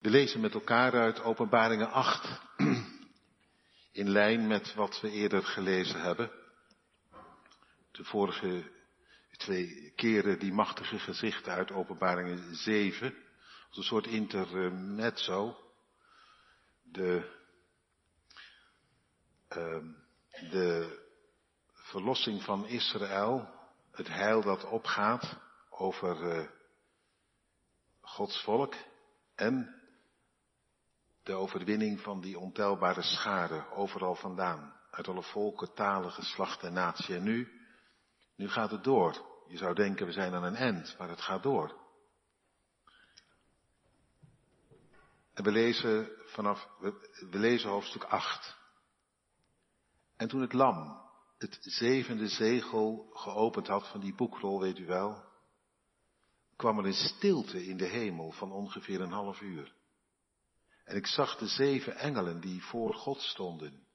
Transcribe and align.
We 0.00 0.10
lezen 0.10 0.40
met 0.40 0.54
elkaar 0.54 0.92
uit 0.92 1.22
Openbaringen 1.22 1.90
8, 1.90 2.40
in 3.92 4.08
lijn 4.08 4.46
met 4.46 4.74
wat 4.74 5.00
we 5.00 5.10
eerder 5.10 5.44
gelezen 5.44 6.00
hebben. 6.00 6.30
De 7.90 8.04
vorige 8.04 8.70
twee 9.36 9.92
keren 9.96 10.38
die 10.38 10.52
machtige 10.52 10.98
gezichten 10.98 11.52
uit 11.52 11.70
Openbaringen 11.70 12.54
7, 12.54 13.14
als 13.68 13.76
een 13.76 13.82
soort 13.82 14.06
intermezzo. 14.06 15.58
De, 16.82 17.38
uh, 19.56 19.84
de 20.50 20.98
verlossing 21.72 22.42
van 22.42 22.66
Israël, 22.66 23.48
het 23.90 24.08
heil 24.08 24.42
dat 24.42 24.64
opgaat 24.64 25.36
over 25.70 26.36
uh, 26.36 26.46
Gods 28.00 28.42
volk 28.42 28.74
en 29.34 29.79
de 31.22 31.34
overwinning 31.34 32.00
van 32.00 32.20
die 32.20 32.38
ontelbare 32.38 33.02
schade 33.02 33.70
overal 33.70 34.14
vandaan. 34.14 34.78
Uit 34.90 35.08
alle 35.08 35.22
volken, 35.22 35.74
talen, 35.74 36.12
geslachten 36.12 36.68
en 36.68 36.74
natie. 36.74 37.14
En 37.14 37.22
nu, 37.22 37.48
nu 38.36 38.48
gaat 38.48 38.70
het 38.70 38.84
door. 38.84 39.28
Je 39.48 39.56
zou 39.56 39.74
denken 39.74 40.06
we 40.06 40.12
zijn 40.12 40.34
aan 40.34 40.44
een 40.44 40.56
eind, 40.56 40.94
maar 40.98 41.08
het 41.08 41.20
gaat 41.20 41.42
door. 41.42 41.78
En 45.34 45.44
we 45.44 45.50
lezen 45.50 46.10
vanaf, 46.24 46.68
we, 46.78 47.10
we 47.30 47.38
lezen 47.38 47.70
hoofdstuk 47.70 48.04
8. 48.04 48.58
En 50.16 50.28
toen 50.28 50.40
het 50.40 50.52
lam 50.52 51.00
het 51.38 51.58
zevende 51.60 52.28
zegel 52.28 53.10
geopend 53.12 53.66
had 53.66 53.88
van 53.88 54.00
die 54.00 54.14
boekrol, 54.14 54.60
weet 54.60 54.78
u 54.78 54.86
wel, 54.86 55.24
kwam 56.56 56.78
er 56.78 56.86
een 56.86 56.92
stilte 56.92 57.66
in 57.66 57.76
de 57.76 57.86
hemel 57.86 58.30
van 58.30 58.52
ongeveer 58.52 59.00
een 59.00 59.12
half 59.12 59.40
uur. 59.40 59.72
En 60.90 60.96
ik 60.96 61.06
zag 61.06 61.36
de 61.36 61.46
zeven 61.46 61.96
engelen 61.96 62.40
die 62.40 62.62
voor 62.62 62.94
God 62.94 63.20
stonden. 63.20 63.86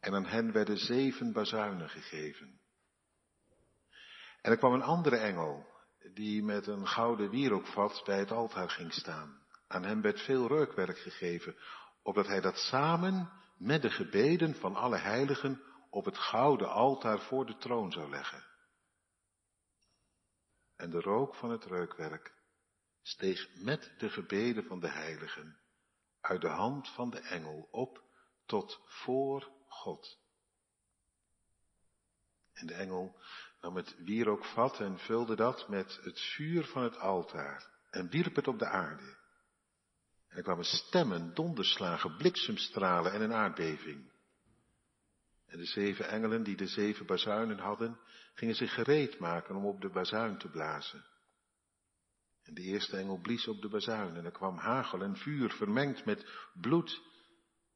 En 0.00 0.14
aan 0.14 0.26
hen 0.26 0.52
werden 0.52 0.78
zeven 0.78 1.32
bazuinen 1.32 1.88
gegeven. 1.88 2.60
En 4.40 4.50
er 4.50 4.56
kwam 4.56 4.72
een 4.72 4.82
andere 4.82 5.16
engel, 5.16 5.66
die 6.14 6.42
met 6.42 6.66
een 6.66 6.86
gouden 6.86 7.30
wierookvat 7.30 8.02
bij 8.04 8.18
het 8.18 8.30
altaar 8.30 8.70
ging 8.70 8.92
staan. 8.92 9.46
Aan 9.66 9.82
hem 9.82 10.00
werd 10.00 10.20
veel 10.20 10.46
reukwerk 10.46 10.98
gegeven, 10.98 11.56
opdat 12.02 12.26
hij 12.26 12.40
dat 12.40 12.56
samen 12.56 13.30
met 13.58 13.82
de 13.82 13.90
gebeden 13.90 14.54
van 14.54 14.74
alle 14.74 14.98
heiligen 14.98 15.62
op 15.90 16.04
het 16.04 16.18
gouden 16.18 16.70
altaar 16.70 17.20
voor 17.20 17.46
de 17.46 17.56
troon 17.56 17.92
zou 17.92 18.10
leggen. 18.10 18.44
En 20.76 20.90
de 20.90 21.00
rook 21.00 21.34
van 21.34 21.50
het 21.50 21.64
reukwerk 21.64 22.34
steeg 23.02 23.48
met 23.54 23.94
de 23.98 24.10
gebeden 24.10 24.64
van 24.64 24.80
de 24.80 24.90
heiligen 24.90 25.64
uit 26.28 26.40
de 26.40 26.48
hand 26.48 26.88
van 26.88 27.10
de 27.10 27.20
engel 27.20 27.68
op 27.70 28.02
tot 28.46 28.80
voor 28.86 29.50
God. 29.68 30.18
En 32.52 32.66
de 32.66 32.74
engel 32.74 33.16
nam 33.60 33.76
het 33.76 33.96
wierookvat 33.98 34.80
en 34.80 34.98
vulde 34.98 35.36
dat 35.36 35.68
met 35.68 35.98
het 36.02 36.20
vuur 36.20 36.64
van 36.64 36.82
het 36.82 36.98
altaar 36.98 37.70
en 37.90 38.08
wierp 38.08 38.34
het 38.34 38.48
op 38.48 38.58
de 38.58 38.66
aarde. 38.66 39.16
En 40.28 40.36
er 40.36 40.42
kwamen 40.42 40.64
stemmen, 40.64 41.34
donderslagen, 41.34 42.16
bliksemstralen 42.16 43.12
en 43.12 43.20
een 43.20 43.32
aardbeving. 43.32 44.12
En 45.46 45.58
de 45.58 45.66
zeven 45.66 46.08
engelen 46.08 46.42
die 46.42 46.56
de 46.56 46.66
zeven 46.66 47.06
bazuinen 47.06 47.58
hadden, 47.58 48.00
gingen 48.34 48.54
zich 48.54 48.74
gereed 48.74 49.18
maken 49.18 49.56
om 49.56 49.66
op 49.66 49.80
de 49.80 49.90
bazuin 49.90 50.38
te 50.38 50.48
blazen. 50.48 51.04
En 52.46 52.54
de 52.54 52.62
eerste 52.62 52.96
engel 52.96 53.18
blies 53.20 53.48
op 53.48 53.60
de 53.62 53.68
bazuin 53.68 54.16
en 54.16 54.24
er 54.24 54.30
kwam 54.30 54.56
hagel 54.56 55.02
en 55.02 55.16
vuur 55.16 55.50
vermengd 55.50 56.04
met 56.04 56.26
bloed. 56.60 57.02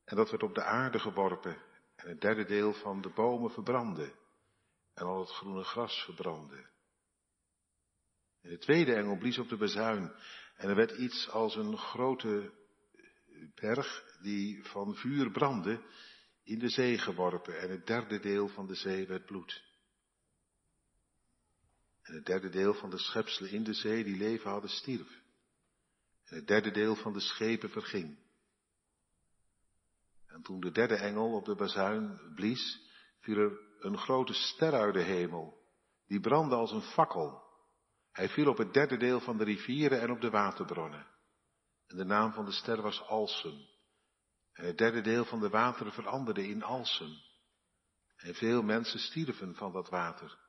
En 0.04 0.16
dat 0.16 0.30
werd 0.30 0.42
op 0.42 0.54
de 0.54 0.64
aarde 0.64 0.98
geworpen 0.98 1.62
en 1.96 2.08
het 2.08 2.20
derde 2.20 2.44
deel 2.44 2.72
van 2.72 3.00
de 3.00 3.08
bomen 3.08 3.50
verbrandde 3.50 4.14
en 4.94 5.06
al 5.06 5.20
het 5.20 5.31
groene 5.31 5.64
gras 5.64 6.04
verbrandde. 6.04 6.69
En 8.41 8.50
de 8.50 8.58
tweede 8.58 8.94
engel 8.94 9.16
blies 9.16 9.38
op 9.38 9.48
de 9.48 9.56
bazuin 9.56 10.12
en 10.56 10.69
er 10.69 10.76
werd 10.76 10.91
iets 10.91 11.28
als 11.28 11.56
een 11.56 11.76
grote 11.76 12.52
berg 13.54 14.19
die 14.22 14.64
van 14.64 14.94
vuur 14.94 15.31
brandde 15.31 15.82
in 16.42 16.58
de 16.58 16.69
zee 16.69 16.98
geworpen 16.98 17.60
en 17.60 17.70
het 17.70 17.87
derde 17.87 18.20
deel 18.20 18.48
van 18.48 18.66
de 18.66 18.75
zee 18.75 19.06
werd 19.06 19.26
bloed. 19.26 19.69
En 22.10 22.16
het 22.16 22.26
derde 22.26 22.48
deel 22.48 22.75
van 22.75 22.91
de 22.91 22.98
schepselen 22.98 23.50
in 23.50 23.65
de 23.65 23.75
zee 23.75 24.04
die 24.04 24.16
leven 24.16 24.50
hadden 24.50 24.71
stierf. 24.71 25.22
En 26.25 26.37
het 26.37 26.47
derde 26.47 26.71
deel 26.71 26.97
van 26.97 27.12
de 27.12 27.21
schepen 27.21 27.71
verging. 27.71 28.19
En 30.26 30.43
toen 30.43 30.60
de 30.60 30.70
derde 30.70 30.94
engel 30.94 31.34
op 31.34 31.44
de 31.44 31.54
bazuin 31.54 32.20
blies, 32.34 32.81
viel 33.20 33.37
er 33.37 33.60
een 33.78 33.99
grote 33.99 34.32
ster 34.32 34.72
uit 34.72 34.94
de 34.94 35.03
hemel. 35.03 35.59
Die 36.06 36.20
brandde 36.20 36.54
als 36.54 36.72
een 36.72 36.82
fakkel. 36.82 37.43
Hij 38.12 38.28
viel 38.28 38.49
op 38.49 38.59
het 38.59 38.72
derde 38.72 38.97
deel 38.97 39.20
van 39.20 39.38
de 39.38 39.44
rivieren 39.44 40.00
en 40.00 40.10
op 40.10 40.20
de 40.20 40.31
waterbronnen. 40.31 41.06
En 41.87 41.97
de 41.97 42.04
naam 42.04 42.32
van 42.32 42.44
de 42.44 42.53
ster 42.53 42.82
was 42.82 43.03
Alsem. 43.03 43.66
En 44.53 44.66
het 44.66 44.78
derde 44.78 45.00
deel 45.00 45.25
van 45.25 45.41
de 45.41 45.49
wateren 45.49 45.93
veranderde 45.93 46.49
in 46.49 46.62
Alsem. 46.62 47.16
En 48.16 48.34
veel 48.34 48.62
mensen 48.62 48.99
stierven 48.99 49.54
van 49.54 49.72
dat 49.72 49.88
water 49.88 50.39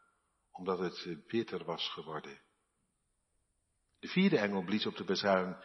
omdat 0.62 0.80
het 0.80 1.06
eh, 1.06 1.16
bitter 1.28 1.64
was 1.66 1.90
geworden. 1.90 2.42
De 4.00 4.08
vierde 4.08 4.38
engel 4.38 4.64
blies 4.64 4.86
op 4.86 4.96
de 4.96 5.04
bezuin 5.04 5.58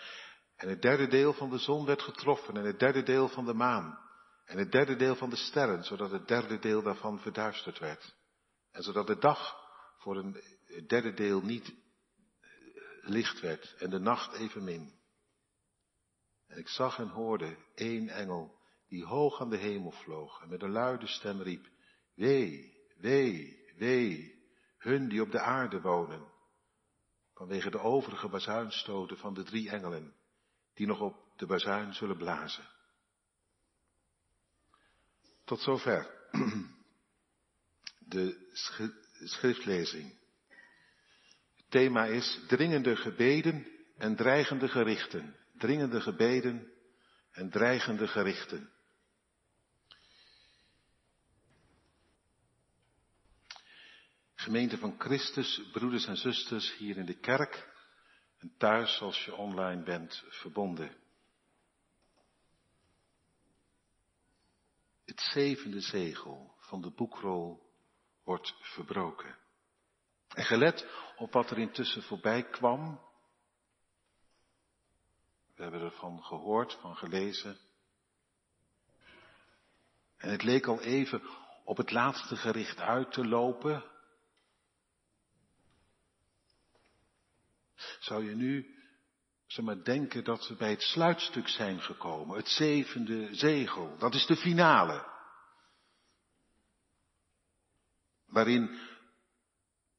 en 0.56 0.68
het 0.68 0.82
derde 0.82 1.06
deel 1.06 1.32
van 1.32 1.50
de 1.50 1.58
zon 1.58 1.86
werd 1.86 2.02
getroffen 2.02 2.56
en 2.56 2.64
het 2.64 2.78
derde 2.78 3.02
deel 3.02 3.28
van 3.28 3.44
de 3.44 3.54
maan 3.54 3.98
en 4.44 4.58
het 4.58 4.72
derde 4.72 4.96
deel 4.96 5.16
van 5.16 5.30
de 5.30 5.36
sterren, 5.36 5.84
zodat 5.84 6.10
het 6.10 6.28
derde 6.28 6.58
deel 6.58 6.82
daarvan 6.82 7.20
verduisterd 7.20 7.78
werd. 7.78 8.16
En 8.70 8.82
zodat 8.82 9.06
de 9.06 9.18
dag 9.18 9.56
voor 9.98 10.16
een 10.16 10.42
derde 10.86 11.12
deel 11.12 11.42
niet 11.42 11.68
eh, 11.68 12.50
licht 13.00 13.40
werd 13.40 13.74
en 13.78 13.90
de 13.90 13.98
nacht 13.98 14.36
evenmin. 14.36 14.94
En 16.46 16.58
ik 16.58 16.68
zag 16.68 16.98
en 16.98 17.08
hoorde 17.08 17.56
één 17.74 18.08
engel 18.08 18.58
die 18.88 19.04
hoog 19.04 19.40
aan 19.40 19.50
de 19.50 19.56
hemel 19.56 19.90
vloog 19.90 20.42
en 20.42 20.48
met 20.48 20.62
een 20.62 20.70
luide 20.70 21.06
stem 21.06 21.42
riep, 21.42 21.68
wee, 22.14 22.76
wee, 22.96 23.64
wee, 23.76 24.35
hun 24.78 25.08
die 25.08 25.22
op 25.22 25.30
de 25.30 25.40
aarde 25.40 25.80
wonen, 25.80 26.32
vanwege 27.34 27.70
de 27.70 27.78
overige 27.78 28.28
bazuinstoten 28.28 29.16
van 29.16 29.34
de 29.34 29.42
drie 29.42 29.70
engelen, 29.70 30.14
die 30.74 30.86
nog 30.86 31.00
op 31.00 31.16
de 31.36 31.46
bazuin 31.46 31.94
zullen 31.94 32.16
blazen. 32.16 32.64
Tot 35.44 35.60
zover 35.60 36.28
de 37.98 38.50
schriftlezing. 39.24 40.18
Het 41.56 41.70
thema 41.70 42.04
is 42.04 42.40
dringende 42.46 42.96
gebeden 42.96 43.66
en 43.96 44.16
dreigende 44.16 44.68
gerichten. 44.68 45.36
Dringende 45.58 46.00
gebeden 46.00 46.72
en 47.30 47.50
dreigende 47.50 48.08
gerichten. 48.08 48.70
Gemeente 54.46 54.78
van 54.78 54.94
Christus, 54.98 55.62
broeders 55.72 56.06
en 56.06 56.16
zusters 56.16 56.76
hier 56.76 56.96
in 56.96 57.04
de 57.04 57.18
kerk 57.18 57.68
en 58.38 58.54
thuis 58.58 59.00
als 59.00 59.24
je 59.24 59.34
online 59.34 59.82
bent 59.82 60.24
verbonden. 60.28 60.96
Het 65.04 65.20
zevende 65.20 65.80
zegel 65.80 66.54
van 66.58 66.80
de 66.80 66.90
boekrol 66.90 67.72
wordt 68.24 68.54
verbroken. 68.60 69.38
En 70.28 70.44
gelet 70.44 70.86
op 71.16 71.32
wat 71.32 71.50
er 71.50 71.58
intussen 71.58 72.02
voorbij 72.02 72.42
kwam. 72.50 73.00
We 75.54 75.62
hebben 75.62 75.80
ervan 75.80 76.22
gehoord, 76.24 76.72
van 76.72 76.96
gelezen. 76.96 77.58
En 80.16 80.30
het 80.30 80.42
leek 80.42 80.66
al 80.66 80.80
even 80.80 81.22
op 81.64 81.76
het 81.76 81.90
laatste 81.90 82.36
gericht 82.36 82.80
uit 82.80 83.12
te 83.12 83.26
lopen, 83.26 83.94
zou 88.06 88.24
je 88.24 88.34
nu 88.34 88.74
zeg 89.46 89.64
maar, 89.64 89.84
denken 89.84 90.24
dat 90.24 90.48
we 90.48 90.54
bij 90.54 90.70
het 90.70 90.82
sluitstuk 90.82 91.48
zijn 91.48 91.80
gekomen. 91.80 92.36
Het 92.36 92.48
zevende 92.48 93.34
zegel. 93.34 93.98
Dat 93.98 94.14
is 94.14 94.26
de 94.26 94.36
finale. 94.36 95.14
Waarin 98.26 98.78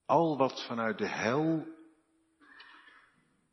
al 0.06 0.38
wat 0.38 0.66
vanuit 0.66 0.98
de 0.98 1.08
hel 1.08 1.76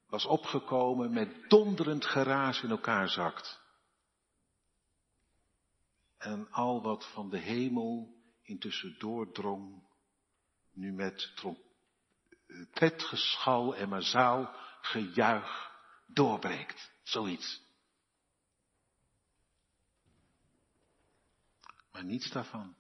was 0.09 0.25
opgekomen 0.25 1.13
met 1.13 1.49
donderend 1.49 2.05
geraas 2.05 2.63
in 2.63 2.71
elkaar 2.71 3.09
zakt. 3.09 3.63
En 6.19 6.51
al 6.51 6.83
wat 6.83 7.13
van 7.13 7.31
de 7.31 7.39
hemel 7.39 8.15
intussen 8.43 8.99
doordrong, 8.99 9.89
nu 10.73 10.93
met 10.93 11.33
tretgeschal 12.73 13.77
en 13.77 13.89
mazaal 13.89 14.55
gejuich 14.81 15.73
doorbreekt. 16.07 16.93
Zoiets. 17.03 17.63
Maar 21.93 22.05
niets 22.05 22.31
daarvan. 22.31 22.77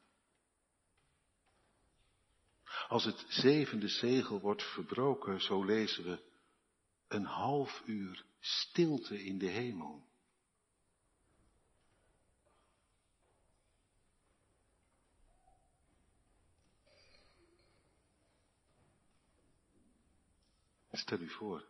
Als 2.88 3.05
het 3.05 3.25
zevende 3.28 3.88
zegel 3.88 4.40
wordt 4.40 4.62
verbroken, 4.62 5.40
zo 5.40 5.64
lezen 5.64 6.05
we 6.05 6.22
een 7.08 7.25
half 7.25 7.82
uur 7.84 8.25
stilte 8.40 9.25
in 9.25 9.38
de 9.38 9.46
hemel. 9.46 10.06
Stel 20.96 21.19
u 21.19 21.29
voor, 21.29 21.67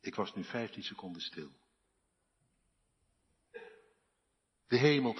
ik 0.00 0.14
was 0.14 0.34
nu 0.34 0.44
15 0.44 0.82
seconden 0.82 1.22
stil. 1.22 1.52
De 4.66 4.78
hemel, 4.78 5.16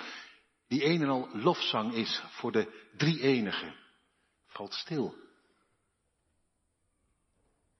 die 0.66 0.84
een 0.84 1.02
en 1.02 1.08
al 1.08 1.36
lofzang 1.36 1.94
is 1.94 2.22
voor 2.28 2.52
de 2.52 2.90
drie 2.96 3.20
enige, 3.20 3.76
valt 4.46 4.74
stil. 4.74 5.16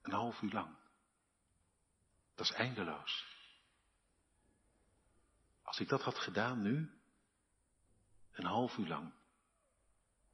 Een 0.03 0.13
half 0.13 0.41
uur 0.43 0.53
lang. 0.53 0.77
Dat 2.35 2.51
is 2.51 2.53
eindeloos. 2.53 3.27
Als 5.63 5.81
ik 5.81 5.89
dat 5.89 6.03
had 6.03 6.19
gedaan 6.19 6.63
nu, 6.63 6.91
een 8.33 8.47
half 8.47 8.77
uur 8.77 8.87
lang, 8.87 9.13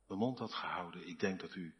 mijn 0.06 0.20
mond 0.20 0.38
had 0.38 0.54
gehouden, 0.54 1.06
ik 1.06 1.20
denk 1.20 1.40
dat 1.40 1.54
u 1.54 1.77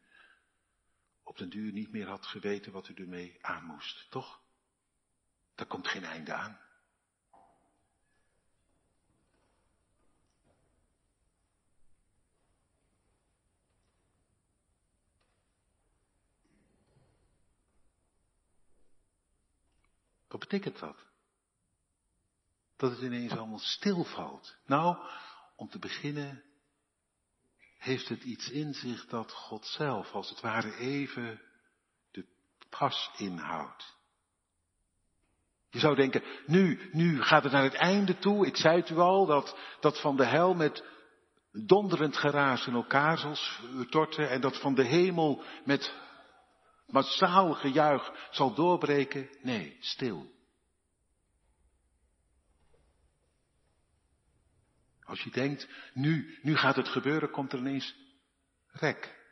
op 1.28 1.38
den 1.38 1.48
duur 1.48 1.72
niet 1.72 1.92
meer 1.92 2.06
had 2.08 2.26
geweten 2.26 2.72
wat 2.72 2.88
u 2.88 2.94
ermee 2.94 3.38
aan 3.40 3.64
moest, 3.64 4.10
toch? 4.10 4.40
Daar 5.54 5.66
komt 5.66 5.88
geen 5.88 6.04
einde 6.04 6.32
aan. 6.32 6.60
Wat 20.28 20.40
betekent 20.40 20.78
dat? 20.78 21.06
Dat 22.76 22.90
het 22.90 23.00
ineens 23.00 23.32
allemaal 23.32 23.58
stilvalt. 23.58 24.56
Nou, 24.66 24.96
om 25.56 25.68
te 25.68 25.78
beginnen 25.78 26.47
heeft 27.78 28.08
het 28.08 28.22
iets 28.22 28.50
in 28.50 28.74
zich 28.74 29.06
dat 29.06 29.32
God 29.32 29.66
zelf 29.66 30.12
als 30.12 30.28
het 30.28 30.40
ware 30.40 30.76
even 30.76 31.40
de 32.10 32.26
pas 32.70 33.10
inhoudt. 33.16 33.96
Je 35.70 35.78
zou 35.78 35.94
denken, 35.94 36.22
nu, 36.46 36.88
nu 36.92 37.22
gaat 37.22 37.42
het 37.42 37.52
naar 37.52 37.62
het 37.62 37.74
einde 37.74 38.18
toe. 38.18 38.46
Ik 38.46 38.56
zei 38.56 38.76
het 38.80 38.90
u 38.90 38.96
al, 38.96 39.26
dat, 39.26 39.58
dat 39.80 40.00
van 40.00 40.16
de 40.16 40.24
hel 40.24 40.54
met 40.54 40.84
donderend 41.52 42.16
geraas 42.16 42.66
in 42.66 42.74
elkaar 42.74 43.18
zal 43.18 43.36
storten 43.36 44.30
en 44.30 44.40
dat 44.40 44.60
van 44.60 44.74
de 44.74 44.84
hemel 44.84 45.42
met 45.64 45.94
massaal 46.86 47.52
gejuich 47.52 48.28
zal 48.30 48.54
doorbreken. 48.54 49.28
Nee, 49.42 49.76
stil. 49.80 50.36
Als 55.08 55.22
je 55.22 55.30
denkt, 55.30 55.68
nu, 55.94 56.38
nu 56.42 56.56
gaat 56.56 56.76
het 56.76 56.88
gebeuren, 56.88 57.30
komt 57.30 57.52
er 57.52 57.58
ineens 57.58 57.94
rek, 58.66 59.24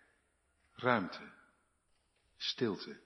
ruimte, 0.73 1.33
stilte. 2.37 3.01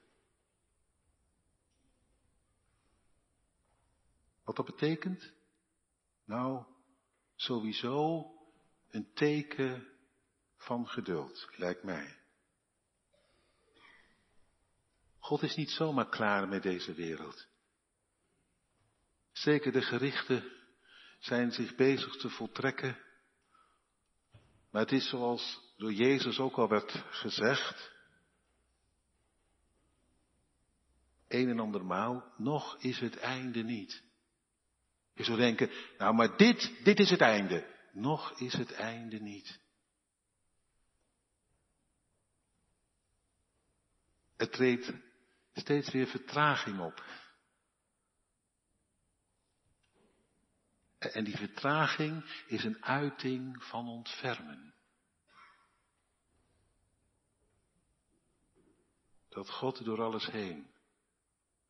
Wat 4.43 4.55
dat 4.55 4.65
betekent? 4.65 5.33
Nou, 6.25 6.65
sowieso 7.35 8.25
een 8.89 9.13
teken 9.13 9.87
van 10.55 10.87
geduld, 10.87 11.49
lijkt 11.55 11.83
mij. 11.83 12.17
God 15.19 15.41
is 15.41 15.55
niet 15.55 15.69
zomaar 15.69 16.09
klaar 16.09 16.47
met 16.47 16.63
deze 16.63 16.93
wereld. 16.93 17.47
Zeker 19.31 19.71
de 19.71 19.81
gerichten 19.81 20.60
zijn 21.21 21.51
zich 21.51 21.75
bezig 21.75 22.15
te 22.15 22.29
voltrekken. 22.29 22.97
Maar 24.71 24.81
het 24.81 24.91
is 24.91 25.09
zoals 25.09 25.73
door 25.77 25.93
Jezus 25.93 26.39
ook 26.39 26.55
al 26.55 26.67
werd 26.67 26.91
gezegd, 27.09 27.91
een 31.27 31.49
en 31.49 31.59
andermaal, 31.59 32.33
nog 32.37 32.77
is 32.79 32.99
het 32.99 33.17
einde 33.17 33.63
niet. 33.63 34.03
Je 35.13 35.23
zou 35.23 35.37
denken, 35.37 35.71
nou 35.97 36.15
maar 36.15 36.37
dit, 36.37 36.83
dit 36.83 36.99
is 36.99 37.09
het 37.09 37.21
einde. 37.21 37.79
Nog 37.91 38.39
is 38.39 38.53
het 38.53 38.71
einde 38.71 39.19
niet. 39.19 39.59
Het 44.37 44.51
treedt 44.51 44.93
steeds 45.53 45.91
weer 45.91 46.07
vertraging 46.07 46.79
op. 46.79 47.03
En 51.01 51.23
die 51.23 51.37
vertraging 51.37 52.43
is 52.47 52.63
een 52.63 52.83
uiting 52.83 53.63
van 53.63 53.87
ontfermen. 53.87 54.73
Dat 59.29 59.49
God 59.49 59.85
door 59.85 60.01
alles 60.01 60.25
heen 60.25 60.69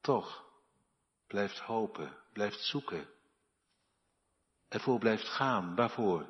toch 0.02 0.46
blijft 1.28 1.60
hopen, 1.60 2.18
blijft 2.34 2.60
zoeken, 2.60 3.10
ervoor 4.68 5.00
blijft 5.00 5.28
gaan. 5.28 5.76
Waarvoor? 5.76 6.30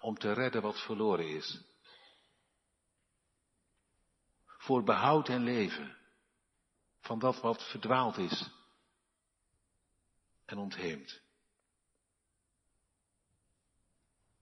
Om 0.00 0.18
te 0.18 0.32
redden 0.32 0.62
wat 0.62 0.80
verloren 0.80 1.28
is. 1.28 1.62
Voor 4.46 4.82
behoud 4.82 5.28
en 5.28 5.42
leven 5.42 5.96
van 7.00 7.18
dat 7.18 7.40
wat 7.40 7.62
verdwaald 7.70 8.16
is 8.16 8.50
en 10.44 10.58
ontheemd. 10.58 11.22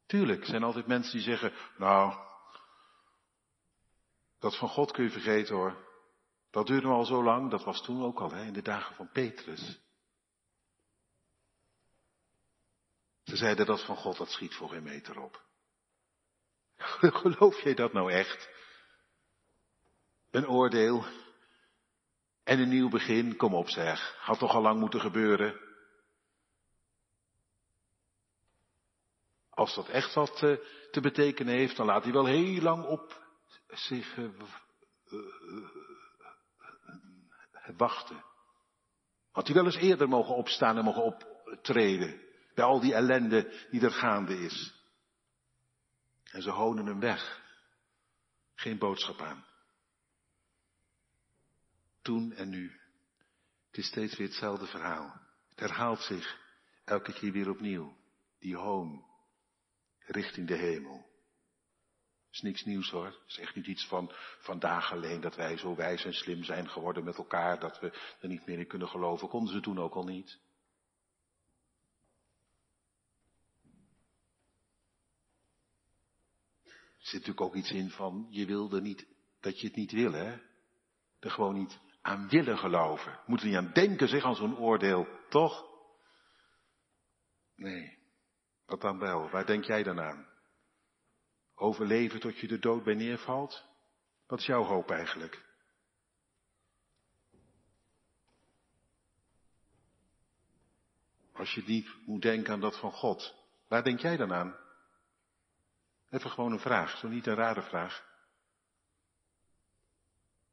Tuurlijk 0.06 0.44
zijn 0.44 0.62
altijd 0.62 0.86
mensen 0.86 1.12
die 1.12 1.22
zeggen, 1.22 1.52
nou, 1.76 2.14
dat 4.38 4.58
van 4.58 4.68
God 4.68 4.90
kun 4.90 5.04
je 5.04 5.10
vergeten 5.10 5.54
hoor. 5.54 5.90
Dat 6.50 6.66
duurde 6.66 6.88
al 6.88 7.04
zo 7.04 7.22
lang, 7.22 7.50
dat 7.50 7.64
was 7.64 7.82
toen 7.82 8.02
ook 8.02 8.20
al, 8.20 8.32
hè, 8.32 8.44
in 8.44 8.52
de 8.52 8.62
dagen 8.62 8.94
van 8.94 9.10
Petrus. 9.10 9.80
Ze 13.22 13.36
zeiden 13.36 13.66
dat 13.66 13.84
van 13.84 13.96
God, 13.96 14.16
dat 14.16 14.30
schiet 14.30 14.54
voor 14.54 14.68
geen 14.68 14.82
meter 14.82 15.20
op. 15.20 15.42
Geloof 17.22 17.60
jij 17.62 17.74
dat 17.74 17.92
nou 17.92 18.12
echt? 18.12 18.50
Een 20.30 20.48
oordeel 20.48 21.04
en 22.44 22.58
een 22.58 22.68
nieuw 22.68 22.88
begin, 22.88 23.36
kom 23.36 23.54
op 23.54 23.68
zeg, 23.68 24.16
had 24.20 24.38
toch 24.38 24.54
al 24.54 24.62
lang 24.62 24.80
moeten 24.80 25.00
gebeuren. 25.00 25.71
Als 29.54 29.74
dat 29.74 29.88
echt 29.88 30.14
wat 30.14 30.36
te, 30.36 30.58
eh, 30.58 30.90
te 30.90 31.00
betekenen 31.00 31.54
heeft, 31.54 31.76
dan 31.76 31.86
laat 31.86 32.02
hij 32.02 32.12
wel 32.12 32.26
heel 32.26 32.62
lang 32.62 32.84
op 32.84 33.22
zich 33.68 34.16
uh, 34.16 34.28
uh, 35.10 35.20
wachten. 37.76 38.24
Had 39.30 39.46
hij 39.46 39.54
wel 39.54 39.64
eens 39.64 39.76
eerder 39.76 40.08
mogen 40.08 40.34
opstaan 40.34 40.78
en 40.78 40.84
mogen 40.84 41.02
optreden. 41.02 42.20
Bij 42.54 42.64
al 42.64 42.80
die 42.80 42.94
ellende 42.94 43.66
die 43.70 43.80
er 43.80 43.90
gaande 43.90 44.38
is. 44.38 44.74
En 46.24 46.42
ze 46.42 46.50
honen 46.50 46.86
hem 46.86 47.00
weg. 47.00 47.40
Geen 48.54 48.78
boodschap 48.78 49.20
aan. 49.20 49.44
Toen 52.02 52.32
en 52.32 52.48
nu. 52.48 52.80
Het 53.66 53.76
is 53.76 53.86
steeds 53.86 54.16
weer 54.16 54.26
hetzelfde 54.26 54.66
verhaal. 54.66 55.20
Het 55.48 55.60
herhaalt 55.60 56.00
zich 56.00 56.38
elke 56.84 57.12
keer 57.12 57.32
weer 57.32 57.50
opnieuw. 57.50 57.96
Die 58.38 58.56
hoon 58.56 59.11
richting 60.06 60.48
de 60.48 60.56
hemel. 60.56 61.10
Is 62.32 62.40
niks 62.40 62.64
nieuws 62.64 62.90
hoor. 62.90 63.18
Is 63.26 63.38
echt 63.38 63.54
niet 63.54 63.66
iets 63.66 63.86
van 63.86 64.12
vandaag 64.38 64.92
alleen 64.92 65.20
dat 65.20 65.36
wij 65.36 65.56
zo 65.56 65.76
wijs 65.76 66.04
en 66.04 66.14
slim 66.14 66.44
zijn 66.44 66.68
geworden 66.68 67.04
met 67.04 67.16
elkaar 67.16 67.60
dat 67.60 67.80
we 67.80 67.92
er 68.20 68.28
niet 68.28 68.46
meer 68.46 68.58
in 68.58 68.66
kunnen 68.66 68.88
geloven. 68.88 69.28
Konden 69.28 69.54
ze 69.54 69.60
toen 69.60 69.78
ook 69.78 69.94
al 69.94 70.04
niet. 70.04 70.38
Er 76.64 77.08
zit 77.08 77.12
natuurlijk 77.12 77.40
ook 77.40 77.54
iets 77.54 77.70
in 77.70 77.90
van 77.90 78.26
je 78.30 78.46
wilde 78.46 78.80
niet, 78.80 79.06
dat 79.40 79.60
je 79.60 79.66
het 79.66 79.76
niet 79.76 79.92
wil 79.92 80.12
hè. 80.12 80.38
Er 81.18 81.30
gewoon 81.30 81.54
niet 81.54 81.78
aan 82.02 82.28
willen 82.28 82.58
geloven. 82.58 83.20
Moeten 83.26 83.46
niet 83.46 83.56
aan 83.56 83.72
denken 83.72 84.08
zeg 84.08 84.24
aan 84.24 84.34
zo'n 84.34 84.58
oordeel, 84.58 85.06
toch? 85.28 85.66
Nee. 87.56 88.01
Wat 88.72 88.80
dan 88.80 88.98
wel? 88.98 89.30
Waar 89.30 89.46
denk 89.46 89.64
jij 89.64 89.82
dan 89.82 90.00
aan? 90.00 90.26
Overleven 91.54 92.20
tot 92.20 92.38
je 92.38 92.48
de 92.48 92.58
dood 92.58 92.84
bij 92.84 92.94
neervalt? 92.94 93.64
Wat 94.26 94.38
is 94.38 94.46
jouw 94.46 94.62
hoop 94.62 94.90
eigenlijk? 94.90 95.44
Als 101.32 101.54
je 101.54 101.62
niet 101.66 101.88
moet 102.06 102.22
denken 102.22 102.52
aan 102.52 102.60
dat 102.60 102.78
van 102.78 102.92
God. 102.92 103.34
Waar 103.68 103.84
denk 103.84 104.00
jij 104.00 104.16
dan 104.16 104.32
aan? 104.32 104.56
Even 106.10 106.30
gewoon 106.30 106.52
een 106.52 106.60
vraag, 106.60 106.96
zo 106.96 107.08
niet 107.08 107.26
een 107.26 107.34
rare 107.34 107.62
vraag. 107.62 107.94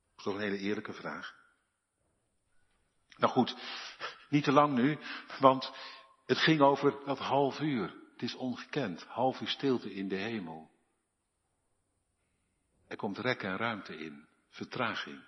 Dat 0.09 0.17
is 0.17 0.23
toch 0.23 0.33
een 0.33 0.41
hele 0.41 0.57
eerlijke 0.57 0.93
vraag. 0.93 1.35
Nou 3.17 3.31
goed, 3.33 3.55
niet 4.29 4.43
te 4.43 4.51
lang 4.51 4.73
nu, 4.73 4.99
want 5.39 5.71
het 6.25 6.37
ging 6.37 6.61
over 6.61 7.05
dat 7.05 7.19
half 7.19 7.59
uur. 7.59 8.07
Het 8.19 8.29
is 8.29 8.35
ongekend, 8.35 9.03
half 9.03 9.41
uur 9.41 9.47
stilte 9.47 9.93
in 9.93 10.07
de 10.07 10.15
hemel. 10.15 10.71
Er 12.87 12.95
komt 12.95 13.17
rek 13.17 13.43
en 13.43 13.57
ruimte 13.57 13.97
in, 13.97 14.27
vertraging. 14.49 15.23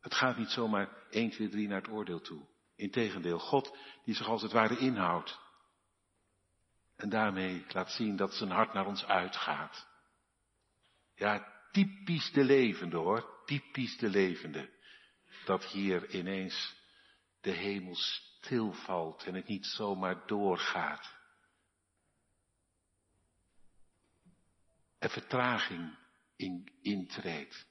Het 0.00 0.14
gaat 0.14 0.36
niet 0.36 0.50
zomaar 0.50 0.88
1, 1.10 1.30
2, 1.30 1.48
3 1.48 1.68
naar 1.68 1.80
het 1.80 1.90
oordeel 1.90 2.20
toe. 2.20 2.46
Integendeel, 2.76 3.38
God 3.38 3.76
die 4.04 4.14
zich 4.14 4.26
als 4.26 4.42
het 4.42 4.52
ware 4.52 4.78
inhoudt. 4.78 5.38
En 6.96 7.08
daarmee 7.08 7.64
laat 7.68 7.90
zien 7.90 8.16
dat 8.16 8.34
zijn 8.34 8.50
hart 8.50 8.72
naar 8.72 8.86
ons 8.86 9.04
uitgaat. 9.04 9.88
Ja, 11.14 11.62
typisch 11.72 12.32
de 12.32 12.44
levende 12.44 12.96
hoor, 12.96 13.42
typisch 13.44 13.96
de 13.96 14.08
levende. 14.08 14.70
Dat 15.44 15.64
hier 15.64 16.14
ineens 16.14 16.74
de 17.40 17.50
hemel 17.50 17.96
stilvalt 18.40 19.24
en 19.24 19.34
het 19.34 19.46
niet 19.46 19.66
zomaar 19.66 20.26
doorgaat. 20.26 21.18
En 24.98 25.10
vertraging 25.10 25.98
in, 26.36 26.78
intreedt. 26.80 27.68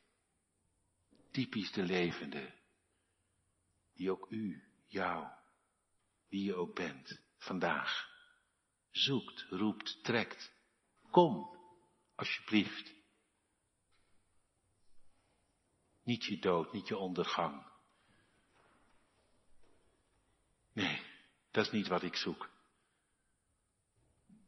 Typisch 1.31 1.71
de 1.71 1.83
levende. 1.83 2.57
Die 3.93 4.11
ook 4.11 4.29
u, 4.29 4.63
jou, 4.87 5.27
wie 6.27 6.43
je 6.43 6.55
ook 6.55 6.75
bent, 6.75 7.21
vandaag 7.37 8.07
zoekt, 8.91 9.41
roept, 9.49 10.03
trekt. 10.03 10.53
Kom, 11.11 11.57
alsjeblieft. 12.15 12.93
Niet 16.03 16.25
je 16.25 16.39
dood, 16.39 16.73
niet 16.73 16.87
je 16.87 16.97
ondergang. 16.97 17.68
Nee, 20.79 21.01
dat 21.51 21.65
is 21.65 21.71
niet 21.71 21.87
wat 21.87 22.03
ik 22.03 22.15
zoek. 22.15 22.49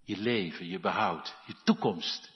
Je 0.04 0.18
leven, 0.18 0.66
je 0.66 0.80
behoud, 0.80 1.36
je 1.46 1.56
toekomst. 1.64 2.32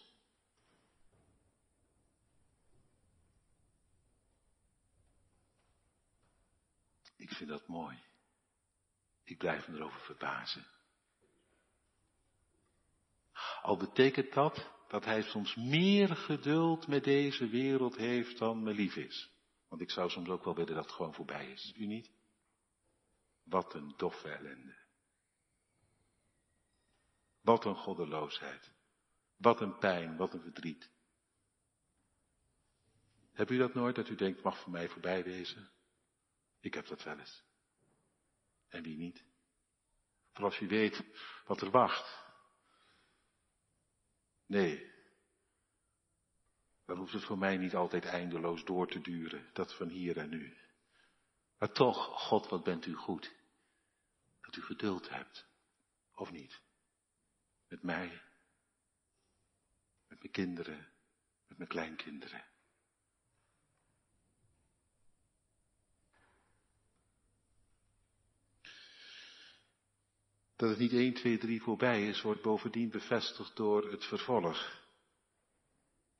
Ik 7.15 7.29
vind 7.29 7.49
dat 7.49 7.67
mooi. 7.67 7.99
Ik 9.23 9.37
blijf 9.37 9.67
me 9.67 9.77
erover 9.77 9.99
verbazen. 9.99 10.67
Al 13.61 13.77
betekent 13.77 14.33
dat 14.33 14.73
dat 14.87 15.05
hij 15.05 15.21
soms 15.21 15.55
meer 15.55 16.15
geduld 16.15 16.87
met 16.87 17.03
deze 17.03 17.47
wereld 17.47 17.95
heeft 17.95 18.37
dan 18.37 18.63
me 18.63 18.73
lief 18.73 18.95
is. 18.95 19.29
Want 19.67 19.81
ik 19.81 19.91
zou 19.91 20.09
soms 20.09 20.29
ook 20.29 20.43
wel 20.43 20.55
willen 20.55 20.75
dat 20.75 20.85
het 20.85 20.93
gewoon 20.93 21.13
voorbij 21.13 21.51
is. 21.51 21.73
U 21.75 21.85
niet? 21.85 22.13
Wat 23.45 23.73
een 23.73 23.93
doffe 23.97 24.29
ellende. 24.29 24.75
Wat 27.41 27.65
een 27.65 27.75
goddeloosheid. 27.75 28.71
Wat 29.37 29.61
een 29.61 29.77
pijn, 29.77 30.17
wat 30.17 30.33
een 30.33 30.41
verdriet. 30.41 30.89
Heb 33.31 33.49
u 33.49 33.57
dat 33.57 33.73
nooit, 33.73 33.95
dat 33.95 34.09
u 34.09 34.15
denkt, 34.15 34.43
mag 34.43 34.59
voor 34.59 34.71
mij 34.71 34.89
voorbij 34.89 35.23
wezen? 35.23 35.71
Ik 36.59 36.73
heb 36.73 36.85
dat 36.87 37.03
wel 37.03 37.19
eens. 37.19 37.43
En 38.67 38.83
wie 38.83 38.97
niet? 38.97 39.25
Voor 40.33 40.43
als 40.43 40.57
je 40.57 40.67
weet 40.67 41.03
wat 41.45 41.61
er 41.61 41.71
wacht. 41.71 42.23
Nee. 44.45 44.93
Dan 46.85 46.97
hoeft 46.97 47.13
het 47.13 47.23
voor 47.23 47.37
mij 47.37 47.57
niet 47.57 47.75
altijd 47.75 48.05
eindeloos 48.05 48.65
door 48.65 48.87
te 48.87 49.01
duren, 49.01 49.49
dat 49.53 49.75
van 49.75 49.89
hier 49.89 50.17
en 50.17 50.29
nu. 50.29 50.57
Maar 51.57 51.71
toch, 51.71 51.97
God, 52.21 52.49
wat 52.49 52.63
bent 52.63 52.85
u 52.85 52.93
goed. 52.93 53.35
Dat 54.41 54.55
u 54.55 54.61
geduld 54.61 55.09
hebt. 55.09 55.45
Of 56.13 56.31
niet? 56.31 56.61
Met 57.67 57.83
mij. 57.83 58.21
Met 60.07 60.19
mijn 60.19 60.31
kinderen. 60.31 60.87
Met 61.47 61.57
mijn 61.57 61.69
kleinkinderen. 61.69 62.45
Dat 70.55 70.69
het 70.69 70.79
niet 70.79 70.91
1, 70.91 71.13
2, 71.13 71.37
3 71.37 71.61
voorbij 71.61 72.07
is, 72.07 72.21
wordt 72.21 72.41
bovendien 72.41 72.89
bevestigd 72.89 73.55
door 73.55 73.91
het 73.91 74.05
vervolg. 74.05 74.83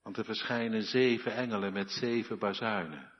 Want 0.02 0.18
er 0.18 0.26
verschijnen 0.26 0.84
zeven 0.84 1.34
engelen 1.34 1.74
met 1.74 1.92
zeven 1.92 2.40
bazuinen. 2.40 3.15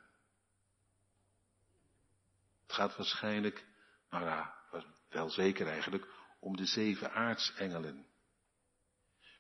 Gaat 2.76 2.96
waarschijnlijk, 2.96 3.66
nou 4.10 4.26
ja, 4.26 4.56
wel 5.10 5.30
zeker 5.30 5.68
eigenlijk, 5.68 6.08
om 6.40 6.56
de 6.56 6.66
zeven 6.66 7.12
aartsengelen. 7.12 8.06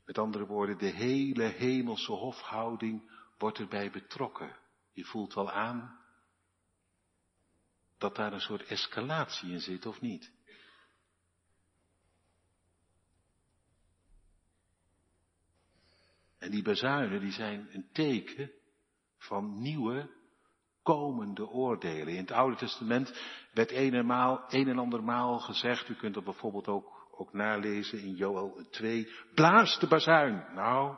Met 0.05 0.17
andere 0.17 0.45
woorden, 0.45 0.77
de 0.77 0.85
hele 0.85 1.43
hemelse 1.43 2.11
hofhouding 2.11 3.11
wordt 3.37 3.59
erbij 3.59 3.91
betrokken. 3.91 4.57
Je 4.91 5.03
voelt 5.03 5.33
wel 5.33 5.51
aan 5.51 5.99
dat 7.97 8.15
daar 8.15 8.33
een 8.33 8.41
soort 8.41 8.65
escalatie 8.65 9.51
in 9.51 9.61
zit, 9.61 9.85
of 9.85 10.01
niet? 10.01 10.31
En 16.37 16.51
die 16.51 16.63
bazuinen 16.63 17.19
die 17.19 17.31
zijn 17.31 17.67
een 17.73 17.89
teken 17.91 18.51
van 19.17 19.61
nieuwe 19.61 20.09
komende 20.85 21.47
oordelen. 21.47 22.07
In 22.07 22.17
het 22.17 22.31
Oude 22.31 22.55
Testament 22.55 23.13
werd 23.53 23.71
een 23.71 23.93
en, 23.93 24.05
maal, 24.05 24.49
en 24.49 24.77
ander 24.77 25.03
maal 25.03 25.39
gezegd, 25.39 25.89
u 25.89 25.95
kunt 25.95 26.13
dat 26.13 26.23
bijvoorbeeld 26.23 26.67
ook, 26.67 27.09
ook 27.17 27.33
nalezen 27.33 27.99
in 27.99 28.13
Joel 28.13 28.67
2, 28.71 29.11
blaas 29.33 29.79
de 29.79 29.87
bazuin. 29.87 30.45
Nou, 30.53 30.97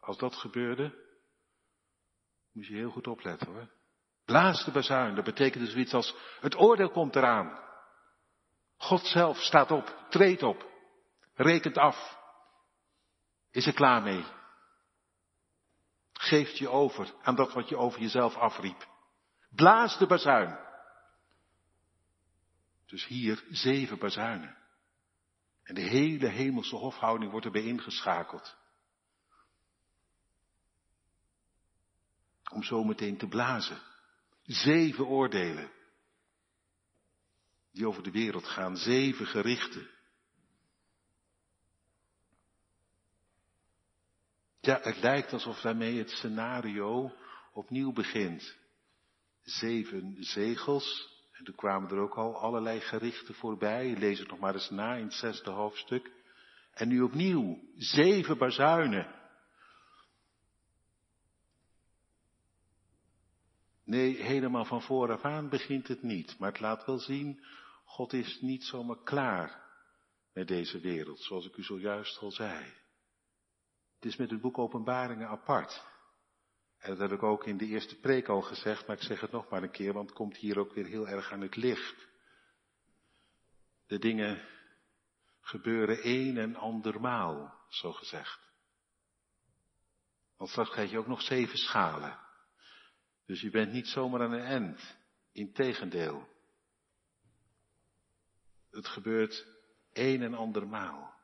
als 0.00 0.18
dat 0.18 0.34
gebeurde, 0.34 0.94
moet 2.52 2.66
je 2.66 2.74
heel 2.74 2.90
goed 2.90 3.06
opletten 3.06 3.52
hoor. 3.52 3.68
Blaas 4.24 4.64
de 4.64 4.70
bazuin, 4.70 5.14
dat 5.14 5.24
betekent 5.24 5.64
dus 5.64 5.72
zoiets 5.72 5.94
als, 5.94 6.14
het 6.40 6.58
oordeel 6.58 6.90
komt 6.90 7.16
eraan. 7.16 7.58
God 8.76 9.06
zelf 9.06 9.38
staat 9.38 9.70
op, 9.70 10.06
treedt 10.08 10.42
op 10.42 10.68
rekent 11.34 11.78
af. 11.78 12.18
Is 13.50 13.66
er 13.66 13.74
klaar 13.74 14.02
mee. 14.02 14.24
Geeft 16.20 16.58
je 16.58 16.68
over 16.68 17.14
aan 17.22 17.34
dat 17.34 17.52
wat 17.52 17.68
je 17.68 17.76
over 17.76 18.00
jezelf 18.00 18.36
afriep. 18.36 18.88
Blaas 19.50 19.98
de 19.98 20.06
bazuin. 20.06 20.58
Dus 22.86 23.06
hier 23.06 23.44
zeven 23.50 23.98
bazuinen. 23.98 24.56
En 25.62 25.74
de 25.74 25.80
hele 25.80 26.26
hemelse 26.26 26.76
hofhouding 26.76 27.30
wordt 27.30 27.46
erbij 27.46 27.64
ingeschakeld. 27.64 28.56
Om 32.52 32.62
zo 32.62 32.84
meteen 32.84 33.16
te 33.16 33.28
blazen. 33.28 33.82
Zeven 34.42 35.06
oordelen. 35.06 35.70
Die 37.72 37.86
over 37.86 38.02
de 38.02 38.10
wereld 38.10 38.46
gaan. 38.46 38.76
Zeven 38.76 39.26
gerichten. 39.26 39.88
Het 44.78 45.00
lijkt 45.00 45.32
alsof 45.32 45.60
daarmee 45.60 45.98
het 45.98 46.10
scenario 46.10 47.12
opnieuw 47.52 47.92
begint. 47.92 48.56
Zeven 49.42 50.16
zegels, 50.18 51.18
en 51.32 51.44
toen 51.44 51.54
kwamen 51.54 51.90
er 51.90 51.98
ook 51.98 52.14
al 52.14 52.36
allerlei 52.36 52.80
gerichten 52.80 53.34
voorbij. 53.34 53.96
Lees 53.96 54.18
het 54.18 54.28
nog 54.28 54.38
maar 54.38 54.54
eens 54.54 54.70
na 54.70 54.94
in 54.94 55.04
het 55.04 55.14
zesde 55.14 55.50
hoofdstuk. 55.50 56.10
En 56.72 56.88
nu 56.88 57.00
opnieuw, 57.00 57.60
zeven 57.76 58.38
bazuinen. 58.38 59.14
Nee, 63.84 64.22
helemaal 64.22 64.64
van 64.64 64.82
vooraf 64.82 65.22
aan 65.22 65.48
begint 65.48 65.88
het 65.88 66.02
niet. 66.02 66.38
Maar 66.38 66.50
het 66.50 66.60
laat 66.60 66.86
wel 66.86 66.98
zien, 66.98 67.44
God 67.84 68.12
is 68.12 68.40
niet 68.40 68.64
zomaar 68.64 69.02
klaar 69.04 69.62
met 70.32 70.48
deze 70.48 70.80
wereld, 70.80 71.20
zoals 71.20 71.46
ik 71.46 71.56
u 71.56 71.62
zojuist 71.62 72.18
al 72.18 72.30
zei. 72.30 72.79
Het 74.00 74.08
is 74.08 74.16
met 74.16 74.30
het 74.30 74.40
boek 74.40 74.58
Openbaringen 74.58 75.28
apart. 75.28 75.84
En 76.78 76.90
dat 76.90 76.98
heb 76.98 77.12
ik 77.12 77.22
ook 77.22 77.46
in 77.46 77.56
de 77.56 77.66
eerste 77.66 78.00
preek 78.00 78.28
al 78.28 78.40
gezegd, 78.42 78.86
maar 78.86 78.96
ik 78.96 79.02
zeg 79.02 79.20
het 79.20 79.30
nog 79.30 79.48
maar 79.48 79.62
een 79.62 79.70
keer, 79.70 79.92
want 79.92 80.08
het 80.08 80.18
komt 80.18 80.36
hier 80.36 80.58
ook 80.58 80.72
weer 80.72 80.86
heel 80.86 81.08
erg 81.08 81.32
aan 81.32 81.40
het 81.40 81.56
licht. 81.56 82.08
De 83.86 83.98
dingen 83.98 84.48
gebeuren 85.40 85.98
een 86.08 86.38
en 86.38 86.56
andermaal, 86.56 87.64
zo 87.68 87.92
gezegd. 87.92 88.52
Want 90.36 90.50
straks 90.50 90.70
krijg 90.70 90.90
je 90.90 90.98
ook 90.98 91.06
nog 91.06 91.22
zeven 91.22 91.58
schalen. 91.58 92.18
Dus 93.26 93.40
je 93.40 93.50
bent 93.50 93.72
niet 93.72 93.86
zomaar 93.86 94.22
aan 94.22 94.32
een 94.32 94.44
end. 94.44 94.96
Integendeel. 95.32 96.28
Het 98.70 98.86
gebeurt 98.86 99.46
een 99.92 100.22
en 100.22 100.34
ander 100.34 100.68
maal. 100.68 101.14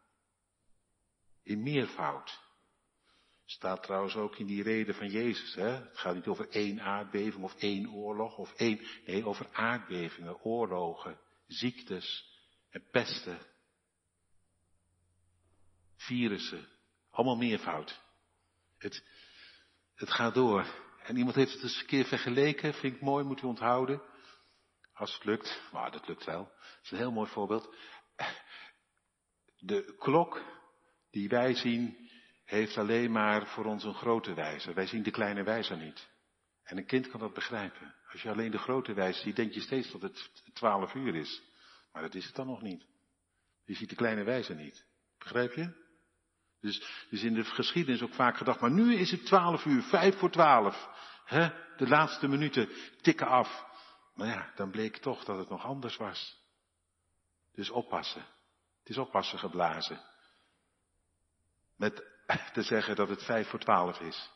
In 1.43 1.63
meervoud. 1.63 2.46
Staat 3.47 3.83
trouwens 3.83 4.15
ook 4.15 4.37
in 4.37 4.47
die 4.47 4.63
reden 4.63 4.95
van 4.95 5.09
Jezus. 5.09 5.55
Hè? 5.55 5.69
Het 5.69 5.99
gaat 5.99 6.15
niet 6.15 6.27
over 6.27 6.49
één 6.49 6.81
aardbeving 6.81 7.45
of 7.45 7.55
één 7.55 7.91
oorlog 7.91 8.37
of 8.39 8.53
één. 8.55 8.81
Nee, 9.05 9.27
over 9.27 9.49
aardbevingen, 9.53 10.41
oorlogen, 10.41 11.21
ziektes 11.47 12.35
en 12.71 12.85
pesten. 12.91 13.39
Virussen. 15.97 16.69
Allemaal 17.11 17.37
meervoud. 17.37 18.03
Het, 18.79 19.05
het 19.95 20.11
gaat 20.11 20.35
door. 20.35 20.67
En 21.03 21.17
iemand 21.17 21.37
heeft 21.37 21.53
het 21.53 21.63
eens 21.63 21.81
een 21.81 21.87
keer 21.87 22.05
vergeleken. 22.05 22.75
Vind 22.75 22.95
ik 22.95 23.01
mooi, 23.01 23.25
moet 23.25 23.43
u 23.43 23.47
onthouden. 23.47 24.03
Als 24.93 25.15
het 25.15 25.25
lukt. 25.25 25.63
Maar 25.73 25.91
dat 25.91 26.09
lukt 26.09 26.25
wel. 26.25 26.45
Dat 26.45 26.79
is 26.83 26.91
een 26.91 26.97
heel 26.99 27.13
mooi 27.13 27.31
voorbeeld. 27.31 27.75
De 29.59 29.95
klok 29.99 30.43
die 31.11 31.29
wij 31.29 31.55
zien 31.55 32.06
heeft 32.47 32.79
alleen 32.79 33.13
maar 33.13 33.47
voor 33.47 33.65
ons 33.65 33.85
een 33.85 33.95
grote 33.95 34.35
wijzer. 34.35 34.75
Wij 34.75 34.87
zien 34.87 35.03
de 35.03 35.11
kleine 35.11 35.43
wijzer 35.43 35.77
niet. 35.77 36.09
En 36.63 36.77
een 36.77 36.87
kind 36.87 37.09
kan 37.09 37.21
dat 37.21 37.35
begrijpen. 37.35 37.95
Als 38.13 38.23
je 38.23 38.31
alleen 38.31 38.51
de 38.51 38.59
grote 38.59 38.95
wijzer 38.95 39.23
ziet, 39.23 39.37
denk 39.37 39.53
je 39.53 39.61
steeds 39.61 39.93
dat 39.93 40.03
het 40.03 40.31
twaalf 40.53 40.95
uur 40.95 41.15
is. 41.15 41.43
Maar 41.93 42.03
dat 42.03 42.15
is 42.15 42.27
het 42.27 42.35
dan 42.35 42.47
nog 42.47 42.63
niet. 42.63 42.87
Je 43.65 43.75
ziet 43.75 43.89
de 43.89 43.95
kleine 43.95 44.25
wijzer 44.25 44.55
niet. 44.55 44.87
Begrijp 45.19 45.53
je? 45.53 45.85
Dus, 46.61 47.07
dus 47.11 47.23
in 47.23 47.35
de 47.35 47.45
geschiedenis 47.45 48.03
ook 48.03 48.15
vaak 48.15 48.37
gedacht, 48.37 48.61
maar 48.61 48.71
nu 48.71 48.95
is 48.95 49.11
het 49.11 49.25
twaalf 49.25 49.65
uur, 49.65 49.83
vijf 49.83 50.19
voor 50.19 50.31
twaalf. 50.31 50.89
Hè? 51.25 51.49
De 51.77 51.89
laatste 51.89 52.29
minuten 52.29 52.69
tikken 53.01 53.27
af. 53.27 53.65
Maar 54.15 54.27
ja, 54.27 54.53
dan 54.55 54.71
bleek 54.71 54.97
toch 54.97 55.25
dat 55.25 55.39
het 55.39 55.49
nog 55.49 55.65
anders 55.65 55.97
was. 55.97 56.45
Dus 57.53 57.71
oppassen. 57.71 58.27
Het 58.79 58.89
is 58.89 58.99
oppassen 58.99 59.39
geblazen. 59.39 60.01
Met 61.77 62.16
te 62.53 62.63
zeggen 62.63 62.97
dat 62.97 63.09
het 63.09 63.23
vijf 63.23 63.49
voor 63.49 63.59
twaalf 63.59 64.01
is. 64.01 64.31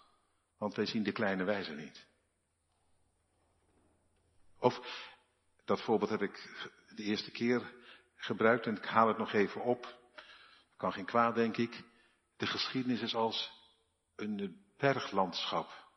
Want 0.58 0.74
wij 0.74 0.86
zien 0.86 1.02
de 1.02 1.12
kleine 1.12 1.44
wijze 1.44 1.72
niet. 1.72 2.06
Of, 4.58 4.80
dat 5.64 5.82
voorbeeld 5.82 6.10
heb 6.10 6.22
ik 6.22 6.66
de 6.94 7.02
eerste 7.02 7.30
keer 7.30 7.72
gebruikt 8.16 8.66
en 8.66 8.76
ik 8.76 8.84
haal 8.84 9.08
het 9.08 9.18
nog 9.18 9.32
even 9.32 9.62
op. 9.62 9.98
Kan 10.76 10.92
geen 10.92 11.04
kwaad, 11.04 11.34
denk 11.34 11.56
ik. 11.56 11.82
De 12.36 12.46
geschiedenis 12.46 13.00
is 13.00 13.14
als 13.14 13.52
een 14.16 14.62
berglandschap. 14.76 15.88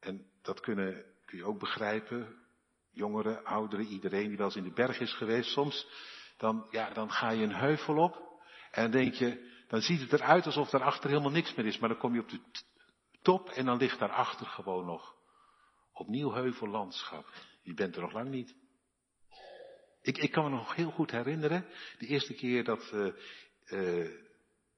En 0.00 0.30
dat 0.42 0.60
kunnen, 0.60 1.04
kun 1.24 1.38
je 1.38 1.44
ook 1.44 1.58
begrijpen. 1.58 2.44
Jongeren, 2.90 3.44
ouderen, 3.44 3.86
iedereen 3.86 4.28
die 4.28 4.36
wel 4.36 4.46
eens 4.46 4.56
in 4.56 4.62
de 4.62 4.72
berg 4.72 5.00
is 5.00 5.12
geweest. 5.12 5.50
Soms, 5.50 5.88
dan, 6.36 6.66
ja, 6.70 6.90
dan 6.90 7.10
ga 7.10 7.30
je 7.30 7.42
een 7.42 7.54
heuvel 7.54 7.96
op. 7.96 8.42
En 8.70 8.90
denk 8.90 9.14
je, 9.14 9.55
dan 9.68 9.80
ziet 9.80 10.00
het 10.00 10.12
eruit 10.12 10.46
alsof 10.46 10.70
daarachter 10.70 11.10
helemaal 11.10 11.30
niks 11.30 11.54
meer 11.54 11.66
is. 11.66 11.78
Maar 11.78 11.88
dan 11.88 11.98
kom 11.98 12.14
je 12.14 12.20
op 12.20 12.28
de 12.28 12.40
top 13.22 13.48
en 13.48 13.64
dan 13.64 13.76
ligt 13.76 13.98
daarachter 13.98 14.46
gewoon 14.46 14.86
nog 14.86 15.14
opnieuw 15.92 16.32
heuvellandschap. 16.32 17.32
Je 17.62 17.74
bent 17.74 17.96
er 17.96 18.02
nog 18.02 18.12
lang 18.12 18.28
niet. 18.28 18.54
Ik, 20.02 20.18
ik 20.18 20.30
kan 20.30 20.44
me 20.44 20.50
nog 20.50 20.74
heel 20.74 20.90
goed 20.90 21.10
herinneren, 21.10 21.66
de 21.98 22.06
eerste 22.06 22.34
keer 22.34 22.64
dat 22.64 22.90
uh, 22.92 23.04
uh, 23.04 23.12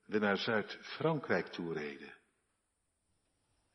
we 0.05 0.19
naar 0.19 0.37
Zuid-Frankrijk 0.37 1.47
toe 1.47 1.73
reden. 1.73 2.18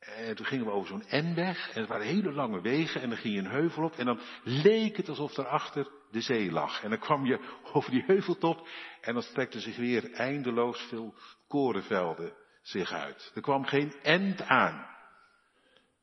En 0.04 0.36
toen 0.36 0.46
gingen 0.46 0.66
we 0.66 0.72
over 0.72 0.88
zo'n 0.88 1.30
N-weg 1.30 1.70
en 1.70 1.80
het 1.80 1.88
waren 1.88 2.06
hele 2.06 2.32
lange 2.32 2.60
wegen 2.60 3.00
en 3.00 3.08
dan 3.08 3.18
ging 3.18 3.34
je 3.34 3.40
een 3.40 3.50
heuvel 3.50 3.84
op 3.84 3.96
en 3.96 4.06
dan 4.06 4.20
leek 4.42 4.96
het 4.96 5.08
alsof 5.08 5.34
daarachter 5.34 5.88
de 6.10 6.20
zee 6.20 6.52
lag. 6.52 6.82
En 6.82 6.90
dan 6.90 6.98
kwam 6.98 7.26
je 7.26 7.40
over 7.72 7.90
die 7.90 8.04
heuveltop 8.06 8.68
en 9.00 9.14
dan 9.14 9.22
strekten 9.22 9.60
zich 9.60 9.76
weer 9.76 10.12
eindeloos 10.12 10.80
veel 10.80 11.14
korenvelden 11.48 12.32
zich 12.62 12.92
uit. 12.92 13.32
Er 13.34 13.42
kwam 13.42 13.64
geen 13.64 13.94
end 14.02 14.42
aan. 14.42 14.86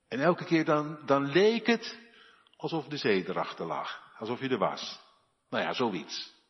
En 0.07 0.19
elke 0.19 0.45
keer 0.45 0.65
dan, 0.65 0.99
dan 1.05 1.25
leek 1.25 1.67
het 1.67 1.99
alsof 2.57 2.87
de 2.87 2.97
zee 2.97 3.29
erachter 3.29 3.65
lag. 3.65 4.13
Alsof 4.17 4.39
je 4.39 4.49
er 4.49 4.57
was. 4.57 4.99
Nou 5.49 5.63
ja, 5.63 5.73
zoiets. 5.73 6.40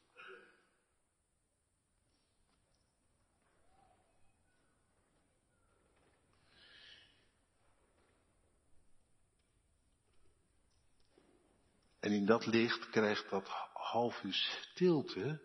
En 12.01 12.11
in 12.11 12.25
dat 12.25 12.45
licht 12.45 12.89
krijgt 12.89 13.29
dat 13.29 13.47
half 13.73 14.23
uur 14.23 14.33
stilte 14.33 15.41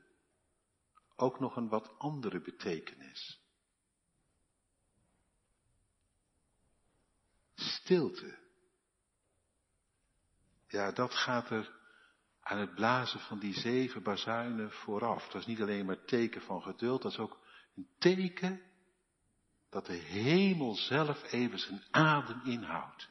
ook 1.16 1.40
nog 1.40 1.56
een 1.56 1.68
wat 1.68 1.98
andere 1.98 2.40
betekenis. 2.40 3.40
Stilte. 7.54 8.38
Ja, 10.68 10.92
dat 10.92 11.14
gaat 11.14 11.50
er 11.50 11.74
aan 12.40 12.58
het 12.58 12.74
blazen 12.74 13.20
van 13.20 13.38
die 13.38 13.54
zeven 13.54 14.02
bazuinen 14.02 14.72
vooraf. 14.72 15.26
Dat 15.26 15.40
is 15.40 15.46
niet 15.46 15.60
alleen 15.60 15.86
maar 15.86 16.04
teken 16.04 16.42
van 16.42 16.62
geduld, 16.62 17.02
dat 17.02 17.12
is 17.12 17.18
ook 17.18 17.38
een 17.74 17.88
teken 17.98 18.62
dat 19.70 19.86
de 19.86 19.96
hemel 19.96 20.74
zelf 20.74 21.32
even 21.32 21.58
zijn 21.58 21.82
adem 21.90 22.40
inhoudt. 22.44 23.08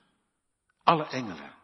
Alle 0.83 1.07
engelen. 1.07 1.55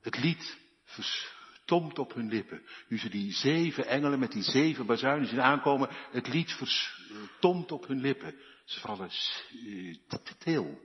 Het 0.00 0.18
lied 0.18 0.65
verstomt 0.96 1.98
op 1.98 2.14
hun 2.14 2.28
lippen. 2.28 2.66
Nu 2.88 2.98
ze 2.98 3.08
die 3.08 3.32
zeven 3.32 3.86
engelen 3.86 4.18
met 4.18 4.32
die 4.32 4.42
zeven 4.42 4.86
bazuinen 4.86 5.28
zien 5.28 5.40
aankomen, 5.40 5.88
het 5.90 6.28
lied 6.28 6.52
verstomt 6.52 7.72
op 7.72 7.86
hun 7.86 8.00
lippen. 8.00 8.34
Ze 8.64 8.80
vallen 8.80 9.10
stil. 9.10 10.80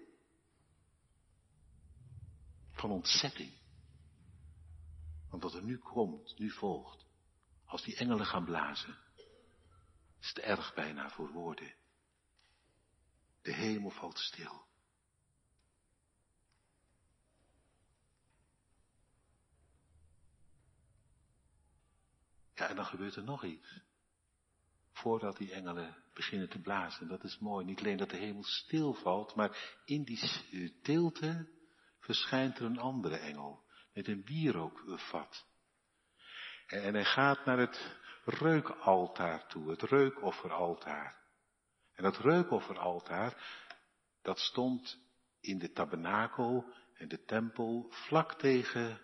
Van 2.71 2.91
ontzetting. 2.91 3.51
Want 5.29 5.43
wat 5.43 5.53
er 5.53 5.63
nu 5.63 5.77
komt, 5.77 6.39
nu 6.39 6.51
volgt, 6.51 7.05
als 7.65 7.83
die 7.83 7.95
engelen 7.95 8.25
gaan 8.25 8.45
blazen, 8.45 8.97
is 10.21 10.27
het 10.27 10.39
erg 10.39 10.73
bijna 10.73 11.09
voor 11.09 11.31
woorden. 11.31 11.73
De 13.41 13.53
hemel 13.53 13.89
valt 13.89 14.19
stil. 14.19 14.65
Ja, 22.61 22.67
en 22.67 22.75
dan 22.75 22.85
gebeurt 22.85 23.15
er 23.15 23.23
nog 23.23 23.43
iets. 23.43 23.81
Voordat 24.91 25.37
die 25.37 25.51
engelen 25.51 25.95
beginnen 26.13 26.49
te 26.49 26.59
blazen. 26.59 27.07
Dat 27.07 27.23
is 27.23 27.39
mooi. 27.39 27.65
Niet 27.65 27.79
alleen 27.79 27.97
dat 27.97 28.09
de 28.09 28.17
hemel 28.17 28.43
stilvalt, 28.43 29.35
maar 29.35 29.77
in 29.85 30.03
die 30.03 30.17
stilte 30.17 31.49
verschijnt 31.99 32.59
er 32.59 32.65
een 32.65 32.79
andere 32.79 33.17
engel. 33.17 33.63
Met 33.93 34.07
een 34.07 34.25
wierookvat. 34.25 35.45
En 36.67 36.93
hij 36.93 37.05
gaat 37.05 37.45
naar 37.45 37.57
het 37.57 37.97
reukaltaar 38.25 39.47
toe. 39.47 39.69
Het 39.69 39.81
reukofferaltaar. 39.81 41.17
En 41.93 42.03
dat 42.03 42.17
reukofferaltaar, 42.17 43.43
dat 44.21 44.39
stond 44.39 44.99
in 45.39 45.57
de 45.57 45.71
tabernakel 45.71 46.73
en 46.93 47.07
de 47.07 47.23
tempel 47.23 47.87
vlak 47.89 48.33
tegen 48.33 49.01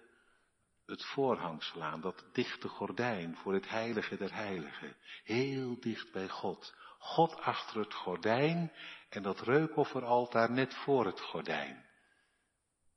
het 0.88 1.06
voorhangsel 1.06 1.84
aan, 1.84 2.02
dat 2.02 2.26
dichte 2.32 2.68
gordijn 2.68 3.36
voor 3.36 3.54
het 3.54 3.70
heilige 3.70 4.18
der 4.18 4.34
heiligen. 4.34 4.96
Heel 5.24 5.80
dicht 5.80 6.12
bij 6.12 6.30
God. 6.30 6.76
God 7.00 7.36
achter 7.36 7.80
het 7.80 7.94
gordijn 7.94 8.72
en 9.10 9.24
dat 9.24 9.42
reukofferaltaar 9.42 10.52
net 10.52 10.74
voor 10.74 11.06
het 11.06 11.22
gordijn. 11.22 11.86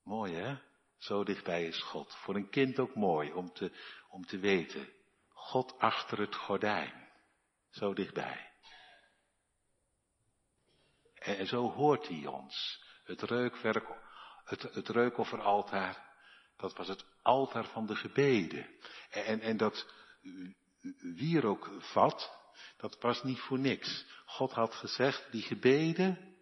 Mooi 0.03 0.35
hè? 0.35 0.59
Zo 0.99 1.25
dichtbij 1.25 1.67
is 1.67 1.83
God. 1.83 2.15
Voor 2.15 2.35
een 2.35 2.51
kind 2.51 2.79
ook 2.79 2.95
mooi 2.95 3.33
om 3.33 3.53
te, 3.53 3.73
om 4.09 4.27
te 4.27 4.39
weten. 4.39 4.89
God 5.29 5.79
achter 5.79 6.19
het 6.19 6.35
gordijn. 6.35 7.09
Zo 7.71 7.95
dichtbij. 7.95 8.51
En, 11.15 11.47
zo 11.47 11.71
hoort 11.71 12.09
hij 12.09 12.27
ons. 12.27 12.85
Het 13.05 13.23
reukwerk, 13.23 13.89
het, 14.45 14.63
het 14.63 14.89
reukofferaltaar 14.89 16.09
dat 16.61 16.77
was 16.77 16.89
het 16.89 17.05
altaar 17.23 17.65
van 17.65 17.87
de 17.87 17.97
gebeden. 17.97 18.67
En, 19.11 19.41
en 19.41 19.57
dat 19.57 19.93
wierookvat, 21.17 22.39
dat 22.77 23.01
was 23.01 23.23
niet 23.23 23.39
voor 23.39 23.59
niks. 23.59 24.07
God 24.27 24.53
had 24.53 24.75
gezegd, 24.75 25.29
die 25.31 25.43
gebeden, 25.43 26.35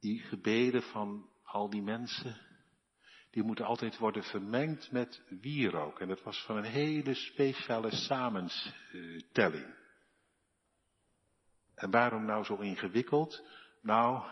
die 0.00 0.20
gebeden 0.20 0.82
van 0.82 1.30
al 1.42 1.70
die 1.70 1.82
mensen, 1.82 2.36
die 3.30 3.42
moeten 3.42 3.64
altijd 3.64 3.98
worden 3.98 4.22
vermengd 4.22 4.90
met 4.90 5.22
wierook. 5.40 6.00
En 6.00 6.08
dat 6.08 6.22
was 6.22 6.44
van 6.44 6.56
een 6.56 6.64
hele 6.64 7.14
speciale 7.14 7.94
samenstelling. 7.94 9.76
En 11.74 11.90
waarom 11.90 12.24
nou 12.24 12.44
zo 12.44 12.56
ingewikkeld? 12.56 13.42
Nou, 13.82 14.24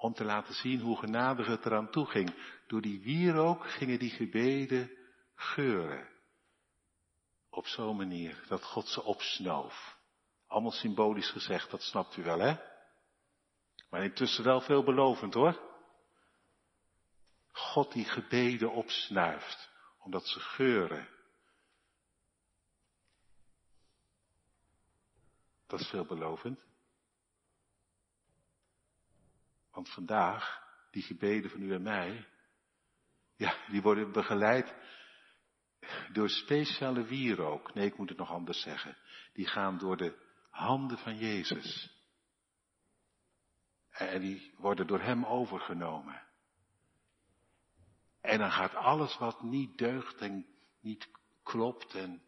om 0.00 0.14
te 0.14 0.24
laten 0.24 0.54
zien 0.54 0.80
hoe 0.80 0.96
genadig 0.96 1.46
het 1.46 1.66
eraan 1.66 1.90
toe 1.90 2.06
ging. 2.06 2.34
Door 2.66 2.80
die 2.80 3.00
wierook 3.00 3.70
gingen 3.70 3.98
die 3.98 4.10
gebeden 4.10 4.90
geuren. 5.34 6.08
Op 7.50 7.66
zo'n 7.66 7.96
manier 7.96 8.44
dat 8.48 8.64
God 8.64 8.88
ze 8.88 9.02
opsnoof. 9.02 9.98
Allemaal 10.46 10.70
symbolisch 10.70 11.30
gezegd, 11.30 11.70
dat 11.70 11.82
snapt 11.82 12.16
u 12.16 12.22
wel 12.22 12.38
hè? 12.38 12.56
Maar 13.90 14.04
intussen 14.04 14.44
wel 14.44 14.60
veelbelovend 14.60 15.34
hoor. 15.34 15.60
God 17.52 17.92
die 17.92 18.04
gebeden 18.04 18.72
opsnuift, 18.72 19.70
omdat 19.98 20.26
ze 20.26 20.40
geuren. 20.40 21.08
Dat 25.66 25.80
is 25.80 25.88
veelbelovend. 25.88 26.69
Want 29.80 29.92
vandaag, 29.92 30.62
die 30.90 31.02
gebeden 31.02 31.50
van 31.50 31.62
u 31.62 31.72
en 31.72 31.82
mij, 31.82 32.28
ja, 33.36 33.56
die 33.66 33.82
worden 33.82 34.12
begeleid 34.12 34.74
door 36.12 36.28
speciale 36.28 37.04
wierook. 37.04 37.74
Nee, 37.74 37.86
ik 37.86 37.96
moet 37.96 38.08
het 38.08 38.18
nog 38.18 38.30
anders 38.30 38.60
zeggen. 38.60 38.96
Die 39.32 39.46
gaan 39.46 39.78
door 39.78 39.96
de 39.96 40.16
handen 40.50 40.98
van 40.98 41.16
Jezus. 41.16 41.98
En 43.90 44.20
die 44.20 44.54
worden 44.56 44.86
door 44.86 45.00
Hem 45.00 45.24
overgenomen. 45.24 46.22
En 48.20 48.38
dan 48.38 48.50
gaat 48.50 48.74
alles 48.74 49.18
wat 49.18 49.42
niet 49.42 49.78
deugt 49.78 50.20
en 50.20 50.46
niet 50.80 51.08
klopt 51.42 51.94
en 51.94 52.22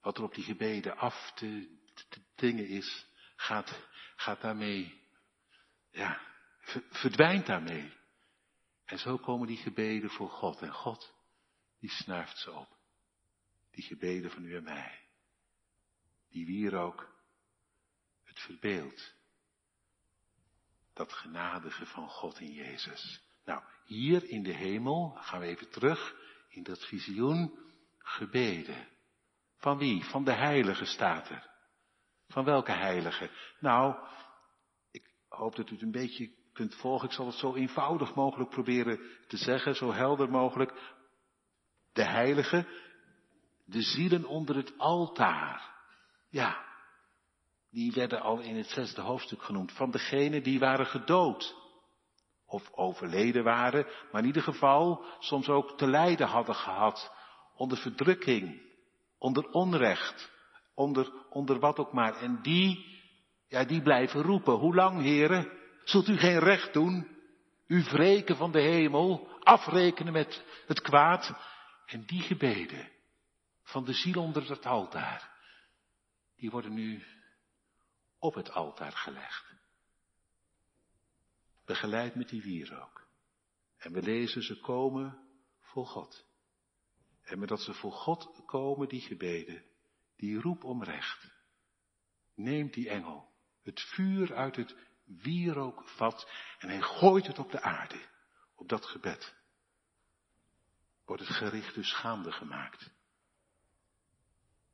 wat 0.00 0.18
er 0.18 0.24
op 0.24 0.34
die 0.34 0.44
gebeden 0.44 0.96
af 0.96 1.32
te, 1.34 1.78
te 2.08 2.20
dingen 2.34 2.68
is, 2.68 3.06
gaat, 3.36 3.88
gaat 4.16 4.40
daarmee, 4.40 5.02
ja, 5.90 6.32
verdwijnt 6.90 7.46
daarmee. 7.46 7.92
En 8.84 8.98
zo 8.98 9.16
komen 9.16 9.46
die 9.46 9.56
gebeden 9.56 10.10
voor 10.10 10.30
God. 10.30 10.62
En 10.62 10.72
God, 10.72 11.14
die 11.78 11.90
snuift 11.90 12.38
ze 12.38 12.52
op. 12.52 12.76
Die 13.70 13.84
gebeden 13.84 14.30
van 14.30 14.44
u 14.44 14.56
en 14.56 14.62
mij. 14.62 15.00
Die 16.30 16.46
wierook 16.46 17.14
het 18.24 18.38
verbeeld. 18.40 19.14
Dat 20.92 21.12
genadige 21.12 21.86
van 21.86 22.08
God 22.08 22.40
in 22.40 22.52
Jezus. 22.52 23.22
Nou, 23.44 23.62
hier 23.84 24.28
in 24.28 24.42
de 24.42 24.52
hemel, 24.52 25.10
gaan 25.20 25.40
we 25.40 25.46
even 25.46 25.70
terug, 25.70 26.14
in 26.48 26.62
dat 26.62 26.86
visioen, 26.86 27.58
gebeden. 27.98 28.88
Van 29.56 29.78
wie? 29.78 30.04
Van 30.04 30.24
de 30.24 30.32
heilige 30.32 30.84
staat 30.84 31.28
er. 31.28 31.50
Van 32.28 32.44
welke 32.44 32.72
heilige? 32.72 33.30
Nou, 33.60 34.08
hoop 35.36 35.56
dat 35.56 35.70
u 35.70 35.72
het 35.72 35.82
een 35.82 35.90
beetje 35.90 36.30
kunt 36.52 36.74
volgen. 36.74 37.08
Ik 37.08 37.14
zal 37.14 37.26
het 37.26 37.34
zo 37.34 37.54
eenvoudig 37.54 38.14
mogelijk 38.14 38.50
proberen 38.50 39.00
te 39.26 39.36
zeggen, 39.36 39.74
zo 39.74 39.92
helder 39.92 40.30
mogelijk. 40.30 40.94
De 41.92 42.04
heilige, 42.04 42.66
de 43.64 43.82
zielen 43.82 44.24
onder 44.24 44.56
het 44.56 44.78
altaar. 44.78 45.72
Ja, 46.30 46.64
die 47.70 47.92
werden 47.92 48.20
al 48.20 48.40
in 48.40 48.56
het 48.56 48.68
zesde 48.68 49.00
hoofdstuk 49.00 49.42
genoemd. 49.42 49.72
Van 49.72 49.90
degenen 49.90 50.42
die 50.42 50.58
waren 50.58 50.86
gedood. 50.86 51.62
Of 52.46 52.72
overleden 52.72 53.44
waren, 53.44 53.86
maar 54.12 54.20
in 54.20 54.26
ieder 54.26 54.42
geval 54.42 55.04
soms 55.18 55.48
ook 55.48 55.76
te 55.76 55.86
lijden 55.86 56.26
hadden 56.26 56.54
gehad. 56.54 57.12
Onder 57.56 57.78
verdrukking, 57.78 58.62
onder 59.18 59.50
onrecht, 59.50 60.30
onder, 60.74 61.12
onder 61.30 61.58
wat 61.58 61.78
ook 61.78 61.92
maar. 61.92 62.16
En 62.16 62.42
die, 62.42 62.93
ja, 63.48 63.64
die 63.64 63.82
blijven 63.82 64.22
roepen. 64.22 64.54
Hoe 64.54 64.74
lang, 64.74 65.00
heren? 65.00 65.52
Zult 65.84 66.08
u 66.08 66.16
geen 66.16 66.38
recht 66.38 66.72
doen? 66.72 67.14
U 67.66 67.82
wreken 67.82 68.36
van 68.36 68.52
de 68.52 68.60
hemel, 68.60 69.28
afrekenen 69.40 70.12
met 70.12 70.44
het 70.66 70.80
kwaad. 70.80 71.34
En 71.86 72.04
die 72.06 72.22
gebeden 72.22 72.90
van 73.62 73.84
de 73.84 73.92
ziel 73.92 74.22
onder 74.22 74.48
het 74.48 74.66
altaar, 74.66 75.30
die 76.36 76.50
worden 76.50 76.74
nu 76.74 77.02
op 78.18 78.34
het 78.34 78.50
altaar 78.50 78.92
gelegd. 78.92 79.54
Begeleid 81.64 82.14
met 82.14 82.28
die 82.28 82.42
wierook. 82.42 83.06
En 83.76 83.92
we 83.92 84.02
lezen 84.02 84.42
ze 84.42 84.60
komen 84.60 85.18
voor 85.60 85.86
God. 85.86 86.24
En 87.22 87.38
met 87.38 87.48
dat 87.48 87.60
ze 87.60 87.74
voor 87.74 87.92
God 87.92 88.42
komen, 88.46 88.88
die 88.88 89.00
gebeden, 89.00 89.64
die 90.16 90.40
roep 90.40 90.64
om 90.64 90.82
recht. 90.82 91.32
Neemt 92.34 92.74
die 92.74 92.88
engel 92.88 93.33
het 93.64 93.80
vuur 93.80 94.34
uit 94.34 94.56
het 94.56 94.76
wierookvat 95.04 96.30
en 96.58 96.68
hij 96.68 96.80
gooit 96.80 97.26
het 97.26 97.38
op 97.38 97.50
de 97.50 97.60
aarde, 97.60 98.08
op 98.54 98.68
dat 98.68 98.86
gebed. 98.86 99.34
Wordt 101.04 101.22
het 101.22 101.36
gericht 101.36 101.74
dus 101.74 101.92
gaande 101.92 102.32
gemaakt. 102.32 102.90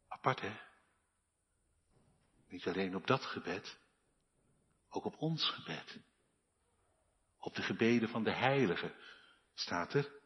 Apart 0.08 0.40
hè? 0.40 0.60
Niet 2.48 2.66
alleen 2.66 2.96
op 2.96 3.06
dat 3.06 3.24
gebed, 3.24 3.78
ook 4.88 5.04
op 5.04 5.16
ons 5.18 5.50
gebed. 5.50 6.00
Op 7.38 7.54
de 7.54 7.62
gebeden 7.62 8.08
van 8.08 8.24
de 8.24 8.32
heiligen 8.32 8.94
staat 9.54 9.94
er. 9.94 10.18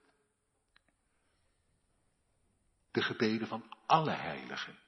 De 2.91 3.03
gebeden 3.03 3.49
van 3.49 3.77
alle 3.87 4.11
heiligen. 4.11 4.79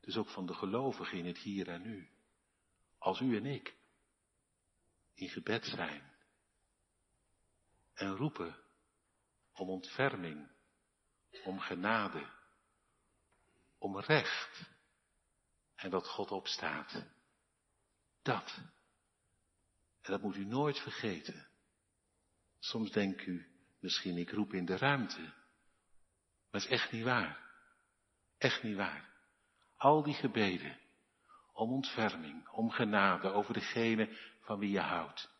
Dus 0.00 0.16
ook 0.16 0.28
van 0.28 0.46
de 0.46 0.54
gelovigen 0.54 1.18
in 1.18 1.26
het 1.26 1.38
hier 1.38 1.68
en 1.68 1.82
nu. 1.82 2.13
Als 3.04 3.20
u 3.20 3.36
en 3.36 3.46
ik 3.46 3.76
in 5.14 5.28
gebed 5.28 5.64
zijn 5.64 6.12
en 7.94 8.16
roepen 8.16 8.56
om 9.52 9.68
ontferming, 9.68 10.50
om 11.44 11.58
genade, 11.60 12.30
om 13.78 14.00
recht 14.00 14.70
en 15.74 15.90
dat 15.90 16.08
God 16.08 16.30
opstaat. 16.30 17.04
Dat. 18.22 18.56
En 20.00 20.12
dat 20.12 20.22
moet 20.22 20.36
u 20.36 20.44
nooit 20.44 20.78
vergeten. 20.78 21.48
Soms 22.58 22.90
denkt 22.90 23.26
u, 23.26 23.46
misschien 23.78 24.16
ik 24.16 24.30
roep 24.30 24.52
in 24.52 24.64
de 24.64 24.76
ruimte. 24.76 25.20
Maar 25.20 26.60
het 26.60 26.64
is 26.64 26.68
echt 26.80 26.92
niet 26.92 27.04
waar. 27.04 27.50
Echt 28.38 28.62
niet 28.62 28.76
waar. 28.76 29.10
Al 29.76 30.02
die 30.02 30.14
gebeden 30.14 30.82
om 31.54 31.72
ontferming, 31.72 32.48
om 32.48 32.70
genade 32.70 33.32
over 33.32 33.54
degene 33.54 34.08
van 34.40 34.58
wie 34.58 34.70
je 34.70 34.80
houdt. 34.80 35.32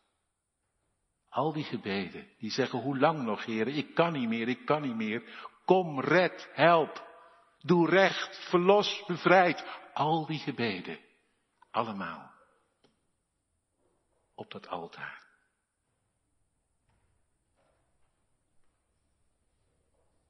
Al 1.29 1.53
die 1.53 1.63
gebeden, 1.63 2.27
die 2.37 2.51
zeggen, 2.51 2.79
hoe 2.79 2.99
lang 2.99 3.21
nog, 3.21 3.45
heren, 3.45 3.73
ik 3.73 3.95
kan 3.95 4.13
niet 4.13 4.27
meer, 4.27 4.47
ik 4.47 4.65
kan 4.65 4.81
niet 4.81 4.95
meer. 4.95 5.49
Kom, 5.65 5.99
red, 5.99 6.49
help, 6.53 7.07
doe 7.59 7.89
recht, 7.89 8.49
verlos, 8.49 9.03
bevrijd. 9.05 9.65
Al 9.93 10.25
die 10.25 10.39
gebeden, 10.39 10.99
allemaal, 11.71 12.31
op 14.35 14.51
dat 14.51 14.67
altaar. 14.67 15.23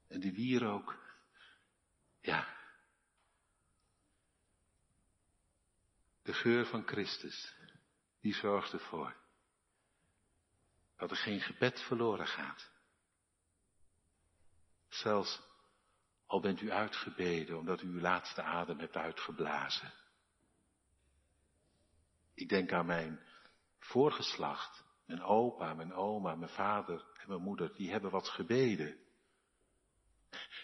En 0.08 0.20
die 0.20 0.32
wierook, 0.32 0.98
ja, 2.20 2.55
de 6.26 6.32
geur 6.32 6.66
van 6.66 6.86
Christus, 6.86 7.54
die 8.20 8.34
zorgt 8.34 8.72
ervoor 8.72 9.16
dat 10.96 11.10
er 11.10 11.16
geen 11.16 11.40
gebed 11.40 11.80
verloren 11.80 12.26
gaat. 12.26 12.70
Zelfs 14.88 15.42
al 16.26 16.40
bent 16.40 16.60
u 16.60 16.70
uitgebeden 16.70 17.58
omdat 17.58 17.82
u 17.82 17.88
uw 17.88 18.00
laatste 18.00 18.42
adem 18.42 18.78
hebt 18.78 18.96
uitgeblazen. 18.96 19.92
Ik 22.34 22.48
denk 22.48 22.72
aan 22.72 22.86
mijn 22.86 23.20
voorgeslacht, 23.78 24.84
mijn 25.04 25.22
opa, 25.22 25.74
mijn 25.74 25.92
oma, 25.92 26.34
mijn 26.34 26.50
vader 26.50 27.04
en 27.14 27.28
mijn 27.28 27.42
moeder, 27.42 27.74
die 27.74 27.90
hebben 27.90 28.10
wat 28.10 28.28
gebeden. 28.28 29.05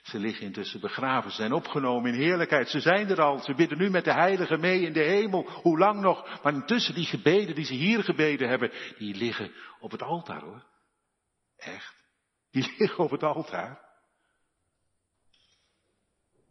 Ze 0.03 0.19
liggen 0.19 0.47
intussen 0.47 0.81
begraven, 0.81 1.31
ze 1.31 1.37
zijn 1.37 1.53
opgenomen 1.53 2.13
in 2.13 2.21
heerlijkheid, 2.21 2.69
ze 2.69 2.81
zijn 2.81 3.09
er 3.09 3.21
al, 3.21 3.39
ze 3.39 3.55
bidden 3.55 3.79
nu 3.79 3.91
met 3.91 4.05
de 4.05 4.13
heiligen 4.13 4.61
mee 4.61 4.81
in 4.81 4.93
de 4.93 5.03
hemel, 5.03 5.51
hoe 5.51 5.79
lang 5.79 6.01
nog? 6.01 6.43
Maar 6.43 6.53
intussen 6.53 6.95
die 6.95 7.07
gebeden 7.07 7.55
die 7.55 7.65
ze 7.65 7.75
hier 7.75 8.05
gebeden 8.05 8.49
hebben, 8.49 8.73
die 8.99 9.15
liggen 9.15 9.53
op 9.81 9.91
het 9.91 10.03
altaar 10.03 10.41
hoor. 10.41 10.65
Echt, 11.57 12.05
die 12.51 12.75
liggen 12.79 13.05
op 13.05 13.11
het 13.11 13.23
altaar. 13.23 13.81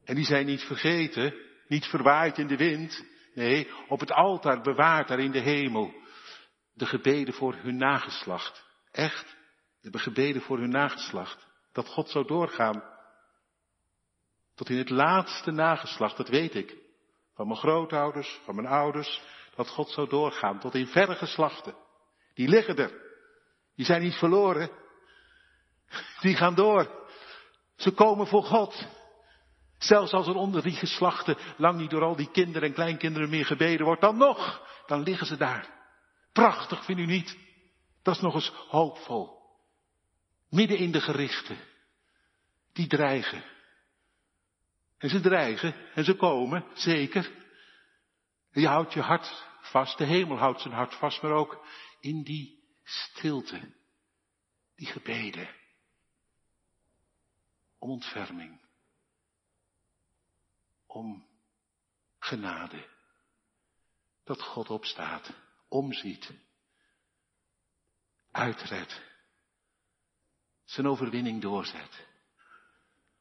En 0.03 0.15
die 0.15 0.25
zijn 0.25 0.45
niet 0.45 0.63
vergeten, 0.63 1.33
niet 1.67 1.85
verwaaid 1.85 2.37
in 2.37 2.47
de 2.47 2.57
wind, 2.57 3.05
nee, 3.33 3.69
op 3.87 3.99
het 3.99 4.11
altaar 4.11 4.61
bewaard 4.61 5.07
daar 5.07 5.19
in 5.19 5.31
de 5.31 5.39
hemel. 5.39 5.93
De 6.73 6.85
gebeden 6.85 7.33
voor 7.33 7.55
hun 7.55 7.77
nageslacht. 7.77 8.65
Echt, 8.91 9.35
de 9.81 9.99
gebeden 9.99 10.41
voor 10.41 10.59
hun 10.59 10.69
nageslacht. 10.69 11.47
Dat 11.71 11.87
God 11.87 12.09
zou 12.09 12.27
doorgaan 12.27 12.90
tot 14.55 14.69
in 14.69 14.77
het 14.77 14.89
laatste 14.89 15.51
nageslacht, 15.51 16.17
dat 16.17 16.27
weet 16.27 16.55
ik. 16.55 16.77
Van 17.35 17.47
mijn 17.47 17.59
grootouders, 17.59 18.39
van 18.43 18.55
mijn 18.55 18.67
ouders, 18.67 19.21
dat 19.55 19.69
God 19.69 19.89
zou 19.89 20.09
doorgaan 20.09 20.59
tot 20.59 20.75
in 20.75 20.87
verre 20.87 21.15
geslachten. 21.15 21.75
Die 22.33 22.47
liggen 22.47 22.77
er. 22.77 22.91
Die 23.75 23.85
zijn 23.85 24.01
niet 24.01 24.15
verloren. 24.15 24.69
Die 26.19 26.35
gaan 26.35 26.55
door. 26.55 27.05
Ze 27.75 27.91
komen 27.91 28.27
voor 28.27 28.43
God. 28.43 28.87
Zelfs 29.77 30.13
als 30.13 30.27
er 30.27 30.35
onder 30.35 30.63
die 30.63 30.75
geslachten 30.75 31.37
lang 31.57 31.79
niet 31.79 31.89
door 31.89 32.03
al 32.03 32.15
die 32.15 32.31
kinderen 32.31 32.67
en 32.67 32.73
kleinkinderen 32.73 33.29
meer 33.29 33.45
gebeden 33.45 33.85
wordt, 33.85 34.01
dan 34.01 34.17
nog, 34.17 34.67
dan 34.85 35.03
liggen 35.03 35.27
ze 35.27 35.37
daar. 35.37 35.69
Prachtig, 36.33 36.85
vindt 36.85 37.01
u 37.01 37.05
niet? 37.05 37.37
Dat 38.03 38.15
is 38.15 38.21
nog 38.21 38.33
eens 38.33 38.51
hoopvol. 38.69 39.39
Midden 40.49 40.77
in 40.77 40.91
de 40.91 41.01
gerichten. 41.01 41.57
Die 42.73 42.87
dreigen. 42.87 43.43
En 45.01 45.09
ze 45.09 45.19
dreigen 45.19 45.93
en 45.95 46.03
ze 46.03 46.15
komen, 46.15 46.65
zeker. 46.73 47.31
En 48.51 48.61
je 48.61 48.67
houdt 48.67 48.93
je 48.93 49.01
hart 49.01 49.45
vast, 49.61 49.97
de 49.97 50.05
hemel 50.05 50.37
houdt 50.37 50.61
zijn 50.61 50.73
hart 50.73 50.95
vast, 50.95 51.21
maar 51.21 51.31
ook 51.31 51.65
in 51.99 52.23
die 52.23 52.63
stilte, 52.83 53.73
die 54.75 54.87
gebeden. 54.87 55.49
Om 57.77 57.89
ontferming. 57.89 58.61
Om 60.85 61.27
genade. 62.19 62.87
Dat 64.23 64.41
God 64.41 64.69
opstaat, 64.69 65.33
omziet, 65.67 66.31
uitredt, 68.31 69.01
zijn 70.63 70.87
overwinning 70.87 71.41
doorzet. 71.41 72.07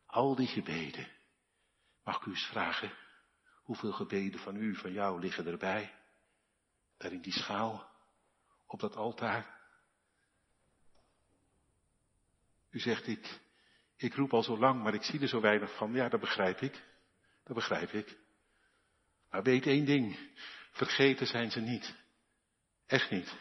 Al 0.06 0.34
die 0.34 0.46
gebeden. 0.46 1.19
Mag 2.10 2.18
ik 2.20 2.26
u 2.26 2.30
eens 2.30 2.46
vragen, 2.46 2.92
hoeveel 3.62 3.92
gebeden 3.92 4.40
van 4.40 4.56
u, 4.56 4.74
van 4.76 4.92
jou 4.92 5.20
liggen 5.20 5.46
erbij? 5.46 5.94
Daar 6.96 7.12
in 7.12 7.20
die 7.20 7.32
schaal, 7.32 7.90
op 8.66 8.80
dat 8.80 8.96
altaar. 8.96 9.60
U 12.70 12.78
zegt, 12.78 13.06
ik, 13.06 13.40
ik 13.96 14.14
roep 14.14 14.32
al 14.32 14.42
zo 14.42 14.58
lang, 14.58 14.82
maar 14.82 14.94
ik 14.94 15.02
zie 15.02 15.20
er 15.20 15.28
zo 15.28 15.40
weinig 15.40 15.76
van. 15.76 15.92
Ja, 15.92 16.08
dat 16.08 16.20
begrijp 16.20 16.60
ik. 16.60 16.82
Dat 17.44 17.56
begrijp 17.56 17.92
ik. 17.92 18.18
Maar 19.30 19.42
weet 19.42 19.66
één 19.66 19.84
ding. 19.84 20.30
Vergeten 20.70 21.26
zijn 21.26 21.50
ze 21.50 21.60
niet. 21.60 21.94
Echt 22.86 23.10
niet. 23.10 23.36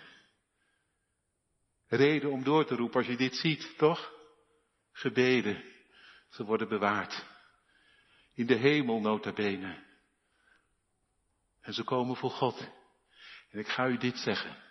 Reden 1.88 2.32
om 2.32 2.44
door 2.44 2.66
te 2.66 2.76
roepen 2.76 2.98
als 2.98 3.08
je 3.08 3.18
dit 3.18 3.36
ziet, 3.36 3.78
toch? 3.78 4.14
Gebeden. 4.92 5.64
Ze 6.30 6.44
worden 6.44 6.68
bewaard. 6.68 7.39
In 8.40 8.46
de 8.46 8.56
hemel 8.56 9.00
nota 9.00 9.34
bene. 9.34 9.86
En 11.60 11.74
ze 11.74 11.84
komen 11.84 12.16
voor 12.16 12.30
God. 12.30 12.60
En 13.50 13.60
ik 13.60 13.68
ga 13.68 13.88
u 13.88 13.98
dit 13.98 14.18
zeggen. 14.18 14.64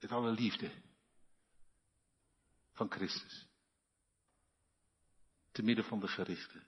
Met 0.00 0.10
alle 0.10 0.30
liefde 0.30 0.70
van 2.72 2.90
Christus. 2.90 3.46
Te 5.52 5.62
midden 5.62 5.84
van 5.84 6.00
de 6.00 6.08
gerichten. 6.08 6.66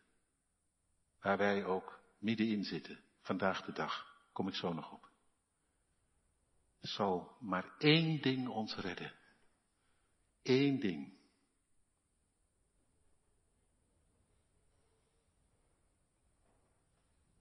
Waar 1.20 1.38
wij 1.38 1.64
ook 1.64 2.00
middenin 2.18 2.64
zitten. 2.64 3.00
Vandaag 3.20 3.64
de 3.64 3.72
dag. 3.72 4.24
Kom 4.32 4.48
ik 4.48 4.54
zo 4.54 4.72
nog 4.72 4.92
op. 4.92 5.10
Zal 6.80 7.36
maar 7.40 7.74
één 7.78 8.22
ding 8.22 8.48
ons 8.48 8.76
redden. 8.76 9.14
Eén 10.42 10.80
ding. 10.80 11.17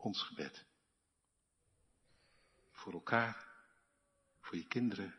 Ons 0.08 0.22
gebed. 0.22 0.66
Voor 2.72 2.94
elkaar, 2.94 3.48
voor 4.40 4.58
je 4.58 4.68
kinderen, 4.68 5.16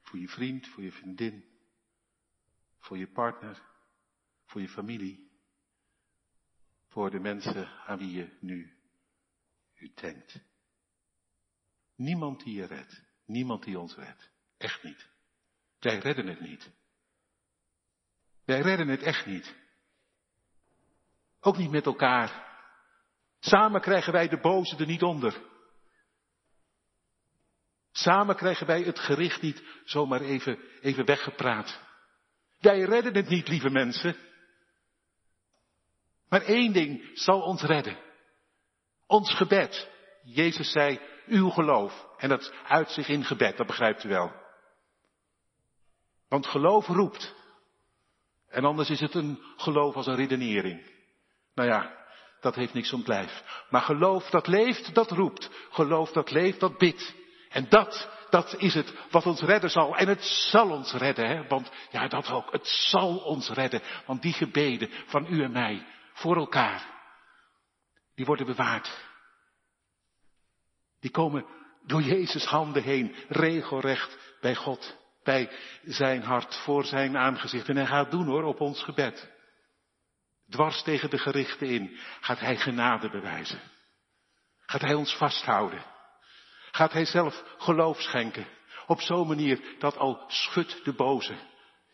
voor 0.00 0.18
je 0.18 0.28
vriend, 0.28 0.68
voor 0.68 0.82
je 0.82 0.92
vriendin, 0.92 1.44
voor 2.78 2.98
je 2.98 3.06
partner, 3.06 3.62
voor 4.44 4.60
je 4.60 4.68
familie, 4.68 5.30
voor 6.88 7.10
de 7.10 7.18
mensen 7.18 7.66
aan 7.86 7.98
wie 7.98 8.10
je 8.10 8.36
nu 8.40 8.76
u 9.74 9.92
denkt. 9.94 10.40
Niemand 11.94 12.44
die 12.44 12.54
je 12.54 12.66
redt, 12.66 13.02
niemand 13.24 13.64
die 13.64 13.78
ons 13.78 13.94
redt. 13.94 14.30
Echt 14.56 14.82
niet. 14.82 15.08
Wij 15.78 15.98
redden 15.98 16.26
het 16.26 16.40
niet. 16.40 16.70
Wij 18.44 18.60
redden 18.60 18.88
het 18.88 19.02
echt 19.02 19.26
niet. 19.26 19.54
Ook 21.40 21.56
niet 21.56 21.70
met 21.70 21.86
elkaar. 21.86 22.49
Samen 23.40 23.80
krijgen 23.80 24.12
wij 24.12 24.28
de 24.28 24.40
boze 24.40 24.76
er 24.76 24.86
niet 24.86 25.02
onder. 25.02 25.42
Samen 27.92 28.36
krijgen 28.36 28.66
wij 28.66 28.82
het 28.82 28.98
gericht 28.98 29.42
niet 29.42 29.62
zomaar 29.84 30.20
even, 30.20 30.58
even 30.80 31.04
weggepraat. 31.04 31.80
Wij 32.58 32.80
redden 32.80 33.14
het 33.14 33.28
niet, 33.28 33.48
lieve 33.48 33.70
mensen. 33.70 34.16
Maar 36.28 36.42
één 36.42 36.72
ding 36.72 37.10
zal 37.14 37.40
ons 37.40 37.62
redden. 37.62 37.98
Ons 39.06 39.34
gebed. 39.34 39.88
Jezus 40.24 40.70
zei, 40.70 41.00
uw 41.26 41.48
geloof. 41.48 42.06
En 42.16 42.28
dat 42.28 42.52
uit 42.64 42.90
zich 42.90 43.08
in 43.08 43.24
gebed, 43.24 43.56
dat 43.56 43.66
begrijpt 43.66 44.04
u 44.04 44.08
wel. 44.08 44.32
Want 46.28 46.46
geloof 46.46 46.86
roept. 46.86 47.34
En 48.48 48.64
anders 48.64 48.90
is 48.90 49.00
het 49.00 49.14
een 49.14 49.42
geloof 49.56 49.94
als 49.94 50.06
een 50.06 50.16
redenering. 50.16 50.90
Nou 51.54 51.68
ja, 51.68 51.99
dat 52.40 52.54
heeft 52.54 52.74
niks 52.74 52.92
om 52.92 52.98
het 52.98 53.08
lijf. 53.08 53.64
Maar 53.70 53.82
geloof 53.82 54.30
dat 54.30 54.46
leeft, 54.46 54.94
dat 54.94 55.10
roept. 55.10 55.50
Geloof 55.70 56.12
dat 56.12 56.30
leeft, 56.30 56.60
dat 56.60 56.78
bidt. 56.78 57.14
En 57.48 57.66
dat, 57.68 58.08
dat 58.30 58.54
is 58.58 58.74
het 58.74 58.94
wat 59.10 59.26
ons 59.26 59.40
redden 59.40 59.70
zal. 59.70 59.96
En 59.96 60.08
het 60.08 60.24
zal 60.24 60.70
ons 60.70 60.92
redden, 60.92 61.28
hè? 61.28 61.46
want 61.46 61.70
ja, 61.90 62.08
dat 62.08 62.30
ook. 62.30 62.52
Het 62.52 62.66
zal 62.66 63.16
ons 63.18 63.48
redden. 63.48 63.82
Want 64.06 64.22
die 64.22 64.32
gebeden 64.32 64.90
van 65.06 65.26
u 65.28 65.42
en 65.42 65.52
mij, 65.52 65.86
voor 66.12 66.36
elkaar, 66.36 66.84
die 68.14 68.26
worden 68.26 68.46
bewaard. 68.46 69.08
Die 71.00 71.10
komen 71.10 71.46
door 71.86 72.02
Jezus 72.02 72.44
handen 72.44 72.82
heen, 72.82 73.14
regelrecht 73.28 74.18
bij 74.40 74.54
God, 74.54 74.96
bij 75.22 75.50
zijn 75.84 76.22
hart, 76.22 76.56
voor 76.56 76.84
zijn 76.84 77.16
aangezicht. 77.16 77.68
En 77.68 77.76
hij 77.76 77.86
gaat 77.86 78.10
doen 78.10 78.26
hoor, 78.26 78.42
op 78.42 78.60
ons 78.60 78.82
gebed. 78.82 79.30
Dwars 80.50 80.82
tegen 80.82 81.10
de 81.10 81.18
gerichten 81.18 81.66
in 81.66 81.98
gaat 82.20 82.40
hij 82.40 82.56
genade 82.56 83.10
bewijzen. 83.10 83.60
Gaat 84.66 84.80
hij 84.80 84.94
ons 84.94 85.16
vasthouden. 85.16 85.84
Gaat 86.70 86.92
hij 86.92 87.04
zelf 87.04 87.44
geloof 87.58 88.00
schenken. 88.00 88.46
Op 88.86 89.00
zo'n 89.00 89.26
manier 89.26 89.76
dat 89.78 89.96
al 89.96 90.24
schudt 90.28 90.84
de 90.84 90.92
boze. 90.92 91.34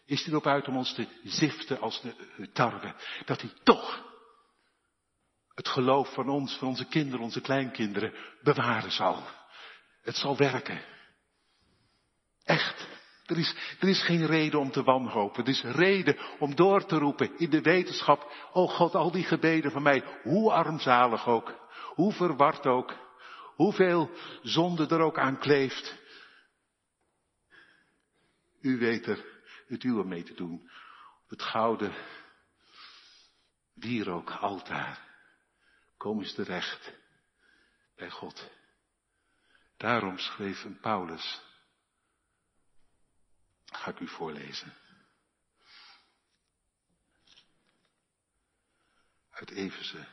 Is 0.05 0.23
hij 0.23 0.31
erop 0.31 0.47
uit 0.47 0.69
om 0.69 0.77
ons 0.77 0.95
te 0.95 1.07
ziften 1.25 1.81
als 1.81 2.01
de 2.01 2.51
tarwe. 2.53 2.95
Dat 3.25 3.41
hij 3.41 3.51
toch 3.63 4.05
het 5.55 5.69
geloof 5.69 6.13
van 6.13 6.29
ons, 6.29 6.57
van 6.57 6.69
onze 6.69 6.85
kinderen, 6.85 7.25
onze 7.25 7.41
kleinkinderen 7.41 8.15
bewaren 8.43 8.93
zal. 8.93 9.23
Het 10.03 10.17
zal 10.17 10.37
werken. 10.37 10.85
Echt. 12.45 12.87
Er 13.27 13.39
is, 13.39 13.77
er 13.81 13.89
is 13.89 14.03
geen 14.03 14.27
reden 14.27 14.61
om 14.61 14.71
te 14.71 14.83
wanhopen. 14.83 15.45
Er 15.45 15.51
is 15.51 15.63
reden 15.63 16.17
om 16.39 16.55
door 16.55 16.87
te 16.87 16.99
roepen 16.99 17.39
in 17.39 17.51
de 17.51 17.61
wetenschap. 17.61 18.33
Oh 18.53 18.71
God, 18.71 18.95
al 18.95 19.11
die 19.11 19.25
gebeden 19.25 19.71
van 19.71 19.83
mij, 19.83 20.05
hoe 20.23 20.53
armzalig 20.53 21.27
ook, 21.27 21.55
hoe 21.95 22.13
verward 22.13 22.67
ook, 22.67 22.95
hoeveel 23.55 24.11
zonde 24.43 24.87
er 24.87 25.01
ook 25.01 25.19
aan 25.19 25.39
kleeft. 25.39 25.97
U 28.61 28.79
weet 28.79 29.07
er 29.07 29.25
het 29.67 29.83
uwe 29.83 30.05
mee 30.05 30.23
te 30.23 30.35
doen. 30.35 30.71
Op 31.25 31.31
het 31.31 31.43
gouden 31.43 31.95
wierook 33.75 34.31
altaar. 34.31 35.05
Kom 35.97 36.19
eens 36.19 36.35
terecht 36.35 36.93
bij 37.97 38.11
God. 38.11 38.51
Daarom 39.77 40.19
schreef 40.19 40.65
een 40.65 40.81
Paulus. 40.81 41.46
Ga 43.67 43.91
ik 43.91 44.01
u 44.01 44.09
voorlezen. 44.09 44.75
Uit 49.31 49.51
Efeze. 49.51 50.09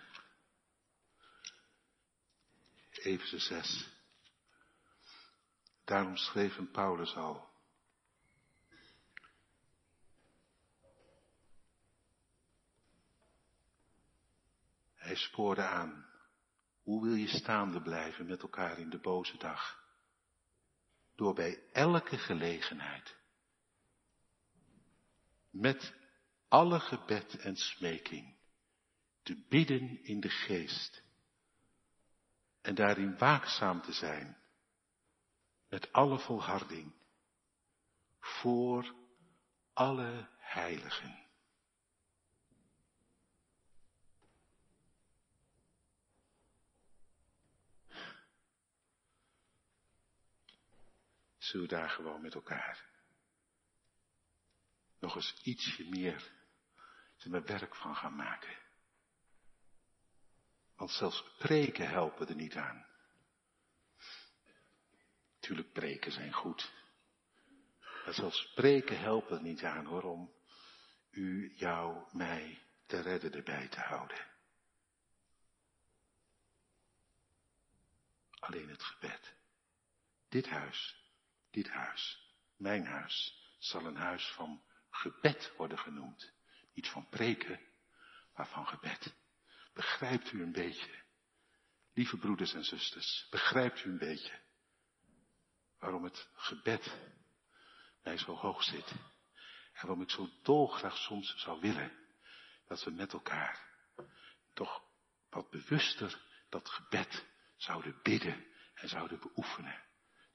Efeze 2.90 3.40
6. 3.40 3.90
Daarom 5.84 6.18
schreef 6.18 6.72
Paulus 6.72 7.16
al. 7.16 7.52
Hij 14.94 15.16
spoorde 15.16 15.64
aan. 15.64 16.06
Hoe 16.84 17.04
wil 17.04 17.16
je 17.16 17.28
staande 17.28 17.82
blijven 17.82 18.26
met 18.26 18.42
elkaar 18.42 18.80
in 18.80 18.90
de 18.90 19.00
boze 19.00 19.38
dag? 19.38 19.84
Door 21.16 21.34
bij 21.34 21.64
elke 21.72 22.18
gelegenheid, 22.18 23.16
met 25.54 25.94
alle 26.48 26.80
gebed 26.80 27.38
en 27.40 27.56
smeking, 27.56 28.36
te 29.22 29.46
bidden 29.50 30.04
in 30.04 30.20
de 30.20 30.30
geest 30.30 31.04
en 32.62 32.76
daarin 32.76 33.18
waakzaam 33.18 33.82
te 33.82 33.94
zijn 33.94 34.38
met 35.70 35.92
alle 35.92 36.20
volharding 36.20 36.94
voor 38.20 38.96
alle 39.74 40.30
heiligen. 40.38 41.22
Zullen 51.38 51.68
we 51.68 51.76
daar 51.76 51.90
gewoon 51.90 52.22
met 52.22 52.34
elkaar 52.34 52.93
nog 55.04 55.16
eens 55.16 55.36
ietsje 55.42 55.90
meer 55.90 56.32
zijn 57.16 57.46
werk 57.46 57.76
van 57.76 57.96
gaan 57.96 58.16
maken? 58.16 58.58
Want 60.76 60.92
zelfs 60.92 61.24
preken 61.38 61.90
helpen 61.90 62.28
er 62.28 62.36
niet 62.36 62.56
aan. 62.56 62.86
Tuurlijk, 65.40 65.72
preken 65.74 66.12
zijn 66.12 66.34
goed. 66.34 66.74
Maar 68.06 68.14
zelfs 68.14 68.54
preken 68.54 69.00
helpen 69.00 69.38
er 69.38 69.44
niet 69.44 69.64
aan 69.64 69.86
hoor, 69.86 70.04
om 70.04 70.34
u, 71.12 71.54
jou, 71.56 72.08
mij 72.12 72.62
te 72.86 73.00
redden 73.00 73.34
erbij 73.34 73.68
te 73.68 73.80
houden. 73.80 74.28
Alleen 78.40 78.70
het 78.70 78.84
gebed. 78.84 79.34
Dit 80.30 80.48
huis, 80.48 81.04
dit 81.52 81.70
huis, 81.70 82.34
mijn 82.58 82.86
huis, 82.86 83.42
zal 83.60 83.86
een 83.86 83.96
huis 83.96 84.32
van 84.32 84.64
gebed 84.94 85.54
worden 85.58 85.80
genoemd. 85.80 86.34
Niet 86.74 86.88
van 86.88 87.10
preken, 87.10 87.60
maar 88.36 88.48
van 88.48 88.68
gebed. 88.68 89.14
Begrijpt 89.74 90.32
u 90.32 90.42
een 90.42 90.52
beetje? 90.52 91.02
Lieve 91.94 92.18
broeders 92.18 92.54
en 92.54 92.64
zusters, 92.64 93.28
begrijpt 93.30 93.84
u 93.84 93.90
een 93.90 93.98
beetje 93.98 94.42
waarom 95.84 96.04
het 96.04 96.30
gebed 96.34 96.98
mij 98.04 98.18
zo 98.18 98.36
hoog 98.36 98.64
zit? 98.64 98.92
En 98.92 99.82
waarom 99.82 100.02
ik 100.02 100.10
zo 100.10 100.30
dolgraag 100.42 100.98
soms 100.98 101.36
zou 101.38 101.62
willen 101.62 101.92
dat 102.68 102.84
we 102.84 102.92
met 102.92 103.14
elkaar 103.14 103.68
toch 104.54 104.84
wat 105.30 105.50
bewuster 105.50 106.22
dat 106.50 106.70
gebed 106.70 107.26
zouden 107.56 108.00
bidden 108.04 108.46
en 108.74 108.90
zouden 108.90 109.20
beoefenen. 109.20 109.84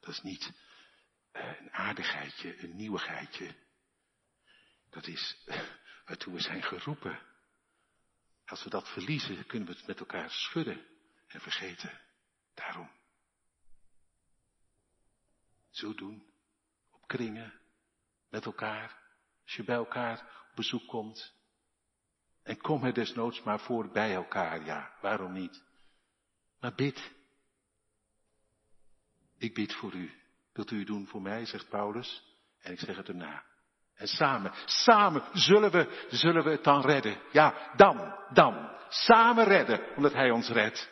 Dat 0.01 0.11
is 0.11 0.23
niet 0.23 0.53
eh, 1.31 1.61
een 1.61 1.73
aardigheidje, 1.73 2.63
een 2.63 2.77
nieuwigheidje. 2.77 3.55
Dat 4.91 5.07
is 5.07 5.47
waartoe 6.05 6.33
we 6.35 6.41
zijn 6.41 6.63
geroepen. 6.63 7.21
Als 8.47 8.65
we 8.65 8.71
dat 8.71 8.89
verliezen, 8.89 9.47
kunnen 9.47 9.69
we 9.69 9.75
het 9.75 9.87
met 9.87 9.99
elkaar 9.99 10.31
schudden 10.31 10.87
en 11.27 11.41
vergeten. 11.41 12.01
Daarom. 12.55 12.91
Zo 15.71 15.95
doen. 15.95 16.27
Op 16.91 17.07
kringen. 17.07 17.61
Met 18.29 18.45
elkaar. 18.45 18.99
Als 19.43 19.55
je 19.55 19.65
bij 19.65 19.77
elkaar 19.77 20.21
op 20.21 20.55
bezoek 20.55 20.87
komt. 20.87 21.35
En 22.43 22.57
kom 22.57 22.85
er 22.85 22.95
desnoods 22.95 23.43
maar 23.43 23.61
voor 23.61 23.91
bij 23.91 24.15
elkaar. 24.15 24.65
Ja, 24.65 24.95
waarom 25.01 25.33
niet? 25.33 25.63
Maar 26.61 26.75
bid. 26.75 27.13
Ik 29.39 29.55
bid 29.55 29.75
voor 29.75 29.93
u. 29.93 30.23
Wilt 30.53 30.71
u 30.71 30.85
doen 30.85 31.07
voor 31.07 31.23
mij, 31.23 31.47
zegt 31.47 31.69
Paulus. 31.69 32.23
En 32.59 32.73
ik 32.73 32.79
zeg 32.79 32.97
het 32.97 33.09
erna. 33.09 33.48
En 33.99 34.09
samen, 34.09 34.53
samen 34.65 35.23
zullen 35.33 35.71
we, 35.71 36.07
zullen 36.09 36.45
we 36.45 36.51
het 36.51 36.65
dan 36.65 36.81
redden. 36.81 37.17
Ja, 37.33 37.73
dan, 37.77 38.15
dan. 38.33 38.71
Samen 38.89 39.45
redden, 39.45 39.97
omdat 39.97 40.13
Hij 40.13 40.31
ons 40.31 40.49
redt. 40.49 40.91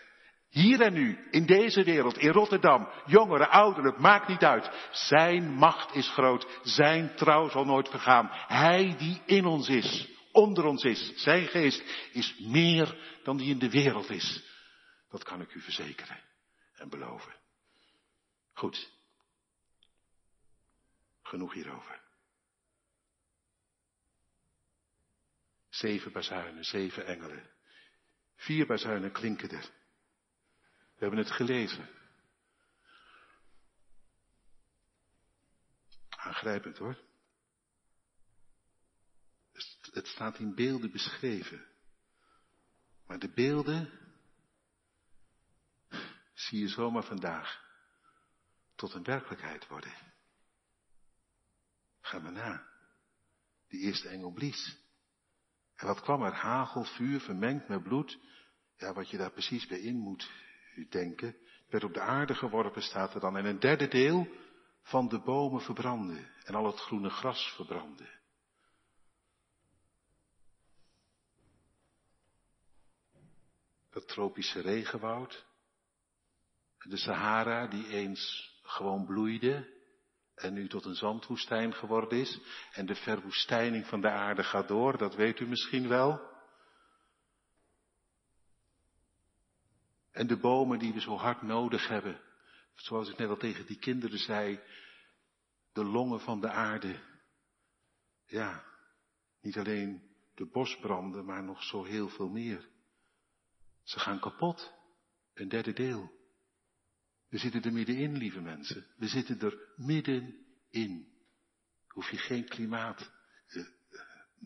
Hier 0.48 0.80
en 0.80 0.92
nu, 0.92 1.28
in 1.30 1.46
deze 1.46 1.84
wereld, 1.84 2.18
in 2.18 2.30
Rotterdam, 2.30 2.88
jongeren, 3.06 3.50
ouderen, 3.50 3.94
maakt 4.00 4.28
niet 4.28 4.44
uit. 4.44 4.70
Zijn 4.90 5.52
macht 5.52 5.94
is 5.94 6.08
groot, 6.08 6.46
zijn 6.62 7.14
trouw 7.14 7.48
zal 7.48 7.64
nooit 7.64 7.88
vergaan. 7.88 8.28
Hij 8.46 8.94
die 8.98 9.22
in 9.26 9.44
ons 9.44 9.68
is, 9.68 10.08
onder 10.32 10.64
ons 10.64 10.82
is, 10.82 11.12
zijn 11.16 11.46
geest, 11.46 11.82
is 12.12 12.38
meer 12.38 13.18
dan 13.22 13.36
die 13.36 13.50
in 13.50 13.58
de 13.58 13.70
wereld 13.70 14.10
is. 14.10 14.42
Dat 15.10 15.24
kan 15.24 15.40
ik 15.40 15.54
u 15.54 15.60
verzekeren 15.60 16.20
en 16.74 16.88
beloven. 16.88 17.34
Goed. 18.52 18.90
Genoeg 21.22 21.52
hierover. 21.52 22.05
Zeven 25.76 26.12
bazuinen, 26.12 26.64
zeven 26.64 27.06
engelen. 27.06 27.50
Vier 28.36 28.66
bazuinen 28.66 29.12
klinken 29.12 29.50
er. 29.50 29.70
We 30.94 31.02
hebben 31.02 31.18
het 31.18 31.30
gelezen. 31.30 31.88
Aangrijpend 36.08 36.78
hoor. 36.78 36.98
Het 39.92 40.06
staat 40.06 40.38
in 40.38 40.54
beelden 40.54 40.90
beschreven. 40.90 41.66
Maar 43.06 43.18
de 43.18 43.32
beelden 43.32 43.90
zie 46.34 46.60
je 46.60 46.68
zomaar 46.68 47.04
vandaag 47.04 47.64
tot 48.74 48.94
een 48.94 49.04
werkelijkheid 49.04 49.66
worden. 49.66 49.94
Ga 52.00 52.18
maar 52.18 52.32
na. 52.32 52.68
Die 53.68 53.80
eerste 53.80 54.08
engel 54.08 54.32
blies. 54.32 54.85
En 55.76 55.86
wat 55.86 56.00
kwam 56.00 56.22
er? 56.22 56.32
Hagel, 56.32 56.84
vuur, 56.84 57.20
vermengd 57.20 57.68
met 57.68 57.82
bloed. 57.82 58.18
Ja, 58.76 58.92
wat 58.92 59.10
je 59.10 59.16
daar 59.16 59.30
precies 59.30 59.66
bij 59.66 59.80
in 59.80 59.96
moet 59.96 60.30
denken. 60.88 61.26
Het 61.26 61.70
werd 61.70 61.84
op 61.84 61.94
de 61.94 62.00
aarde 62.00 62.34
geworpen, 62.34 62.82
staat 62.82 63.14
er 63.14 63.20
dan. 63.20 63.36
En 63.36 63.44
een 63.44 63.60
derde 63.60 63.88
deel 63.88 64.28
van 64.82 65.08
de 65.08 65.18
bomen 65.18 65.60
verbrandde. 65.60 66.34
En 66.44 66.54
al 66.54 66.66
het 66.66 66.80
groene 66.80 67.10
gras 67.10 67.52
verbrandde. 67.54 68.14
Het 73.90 74.08
tropische 74.08 74.60
regenwoud. 74.60 75.46
De 76.78 76.96
Sahara 76.96 77.66
die 77.66 77.88
eens 77.88 78.54
gewoon 78.62 79.06
bloeide 79.06 79.75
en 80.36 80.52
nu 80.52 80.68
tot 80.68 80.84
een 80.84 80.94
zandwoestijn 80.94 81.74
geworden 81.74 82.18
is. 82.18 82.40
En 82.72 82.86
de 82.86 82.94
verwoestijning 82.94 83.86
van 83.86 84.00
de 84.00 84.10
aarde 84.10 84.44
gaat 84.44 84.68
door, 84.68 84.98
dat 84.98 85.14
weet 85.14 85.40
u 85.40 85.46
misschien 85.46 85.88
wel. 85.88 86.34
En 90.10 90.26
de 90.26 90.36
bomen 90.36 90.78
die 90.78 90.92
we 90.92 91.00
zo 91.00 91.16
hard 91.16 91.42
nodig 91.42 91.88
hebben. 91.88 92.20
Zoals 92.74 93.08
ik 93.08 93.16
net 93.16 93.28
al 93.28 93.36
tegen 93.36 93.66
die 93.66 93.78
kinderen 93.78 94.18
zei. 94.18 94.60
De 95.72 95.84
longen 95.84 96.20
van 96.20 96.40
de 96.40 96.50
aarde. 96.50 97.00
Ja, 98.26 98.64
niet 99.40 99.56
alleen 99.56 100.16
de 100.34 100.46
bosbranden, 100.46 101.24
maar 101.24 101.42
nog 101.42 101.62
zo 101.62 101.84
heel 101.84 102.08
veel 102.08 102.28
meer. 102.28 102.68
Ze 103.82 103.98
gaan 103.98 104.20
kapot. 104.20 104.72
Een 105.34 105.48
derde 105.48 105.72
deel. 105.72 106.15
We 107.36 107.42
zitten 107.42 107.62
er 107.62 107.72
middenin, 107.72 108.16
lieve 108.16 108.40
mensen. 108.40 108.86
We 108.96 109.08
zitten 109.08 109.40
er 109.40 109.58
middenin. 109.76 111.08
Hoef 111.86 112.10
je 112.10 112.16
geen 112.16 112.48
klimaat 112.48 113.10
eh, 113.46 113.60
eh, 113.60 113.68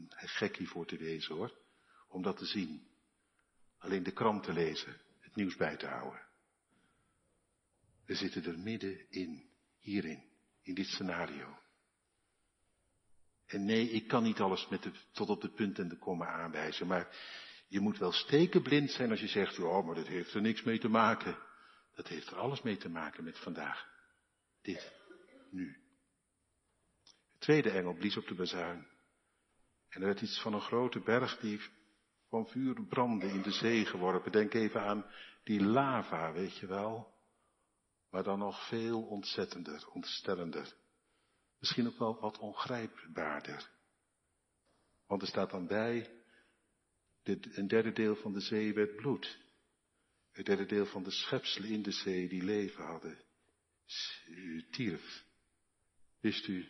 gekkie 0.09 0.69
voor 0.69 0.87
te 0.87 0.97
wezen 0.97 1.35
hoor. 1.35 1.59
Om 2.09 2.23
dat 2.23 2.37
te 2.37 2.45
zien. 2.45 2.89
Alleen 3.79 4.03
de 4.03 4.13
krant 4.13 4.43
te 4.43 4.53
lezen. 4.53 4.97
Het 5.21 5.37
nieuws 5.37 5.57
bij 5.57 5.77
te 5.77 5.87
houden. 5.87 6.21
We 8.07 8.15
zitten 8.15 8.45
er 8.45 8.59
middenin. 8.59 9.51
Hierin. 9.79 10.23
In 10.63 10.75
dit 10.75 10.87
scenario. 10.87 11.59
En 13.47 13.65
nee, 13.65 13.91
ik 13.91 14.09
kan 14.09 14.23
niet 14.23 14.41
alles 14.41 14.69
met 14.69 14.91
tot 15.13 15.29
op 15.29 15.41
de 15.41 15.51
punt 15.51 15.79
en 15.79 15.89
de 15.89 15.99
komma 15.99 16.27
aanwijzen. 16.27 16.87
Maar 16.87 17.17
je 17.69 17.81
moet 17.81 17.99
wel 17.99 18.13
stekenblind 18.13 18.91
zijn 18.91 19.11
als 19.11 19.21
je 19.21 19.29
zegt, 19.29 19.59
oh, 19.59 19.87
maar 19.87 19.95
dat 19.95 20.07
heeft 20.07 20.35
er 20.35 20.41
niks 20.41 20.63
mee 20.63 20.79
te 20.79 20.89
maken. 20.89 21.49
Dat 21.95 22.09
heeft 22.09 22.31
er 22.31 22.37
alles 22.37 22.63
mee 22.63 22.77
te 22.77 22.89
maken 22.89 23.25
met 23.25 23.39
vandaag. 23.39 23.89
Dit, 24.63 24.93
nu. 25.51 25.81
De 27.33 27.39
tweede 27.39 27.71
engel 27.71 27.95
blies 27.95 28.17
op 28.17 28.27
de 28.27 28.35
bazuin. 28.35 28.87
En 29.89 30.01
er 30.01 30.07
werd 30.07 30.21
iets 30.21 30.41
van 30.41 30.55
een 30.55 30.61
grote 30.61 31.01
berg 31.01 31.39
die 31.39 31.61
van 32.29 32.49
vuur 32.49 32.85
brandde 32.87 33.27
in 33.27 33.43
de 33.43 33.53
zee 33.53 33.85
geworpen. 33.85 34.33
Denk 34.33 34.55
even 34.55 34.81
aan 34.83 35.07
die 35.45 35.63
lava, 35.63 36.33
weet 36.33 36.57
je 36.59 36.67
wel. 36.67 37.15
Maar 38.11 38.23
dan 38.23 38.39
nog 38.39 38.69
veel 38.69 39.03
ontzettender, 39.03 39.89
ontstellender. 39.89 40.75
Misschien 41.59 41.87
ook 41.87 41.99
wel 41.99 42.21
wat 42.21 42.39
ongrijpbaarder. 42.39 43.71
Want 45.07 45.23
er 45.23 45.29
staat 45.29 45.51
dan 45.51 45.67
bij, 45.67 46.11
een 47.23 47.69
derde 47.69 47.93
deel 47.93 48.17
van 48.17 48.33
de 48.33 48.41
zee 48.41 48.75
werd 48.75 48.97
bloed. 48.97 49.39
Het 50.31 50.47
derde 50.47 50.67
deel 50.67 50.87
van 50.87 51.03
de 51.03 51.11
schepselen 51.11 51.71
in 51.71 51.83
de 51.83 51.91
zee 51.91 52.29
die 52.29 52.43
leven 52.43 52.85
hadden, 52.85 53.19
tierf. 54.71 55.25
Wist 56.21 56.47
u 56.47 56.69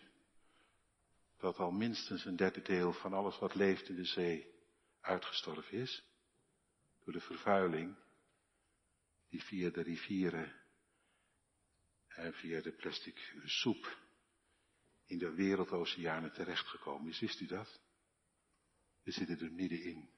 dat 1.37 1.57
al 1.57 1.71
minstens 1.71 2.25
een 2.25 2.37
derde 2.37 2.63
deel 2.63 2.93
van 2.93 3.13
alles 3.13 3.39
wat 3.39 3.55
leeft 3.55 3.89
in 3.89 3.97
de 3.97 4.05
zee 4.05 4.47
uitgestorven 5.01 5.79
is? 5.79 6.05
Door 7.05 7.13
de 7.13 7.21
vervuiling 7.21 7.97
die 9.29 9.43
via 9.43 9.71
de 9.71 9.83
rivieren 9.83 10.61
en 12.09 12.33
via 12.33 12.61
de 12.61 12.73
plastic 12.73 13.35
soep 13.45 13.99
in 15.07 15.19
de 15.19 15.35
wereldoceanen 15.35 16.33
terechtgekomen 16.33 17.09
is. 17.09 17.21
Wist 17.21 17.41
u 17.41 17.47
dat? 17.47 17.81
We 19.03 19.11
zitten 19.11 19.41
er 19.41 19.53
middenin, 19.53 20.11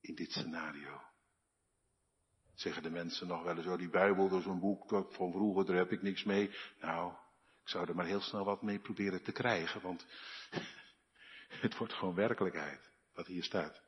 in 0.00 0.14
dit 0.14 0.30
scenario. 0.30 1.11
Zeggen 2.62 2.82
de 2.82 2.90
mensen 2.90 3.26
nog 3.26 3.42
wel 3.42 3.56
eens, 3.56 3.66
oh 3.66 3.78
die 3.78 3.88
Bijbel, 3.88 4.28
dat 4.28 4.44
een 4.44 4.60
boek 4.60 4.88
van 4.88 5.32
vroeger, 5.32 5.64
daar 5.64 5.76
heb 5.76 5.92
ik 5.92 6.02
niks 6.02 6.24
mee. 6.24 6.50
Nou, 6.80 7.12
ik 7.62 7.68
zou 7.68 7.88
er 7.88 7.94
maar 7.94 8.06
heel 8.06 8.20
snel 8.20 8.44
wat 8.44 8.62
mee 8.62 8.78
proberen 8.78 9.22
te 9.22 9.32
krijgen, 9.32 9.80
want 9.80 10.06
het 11.64 11.76
wordt 11.76 11.92
gewoon 11.92 12.14
werkelijkheid, 12.14 12.90
wat 13.14 13.26
hier 13.26 13.42
staat. 13.42 13.82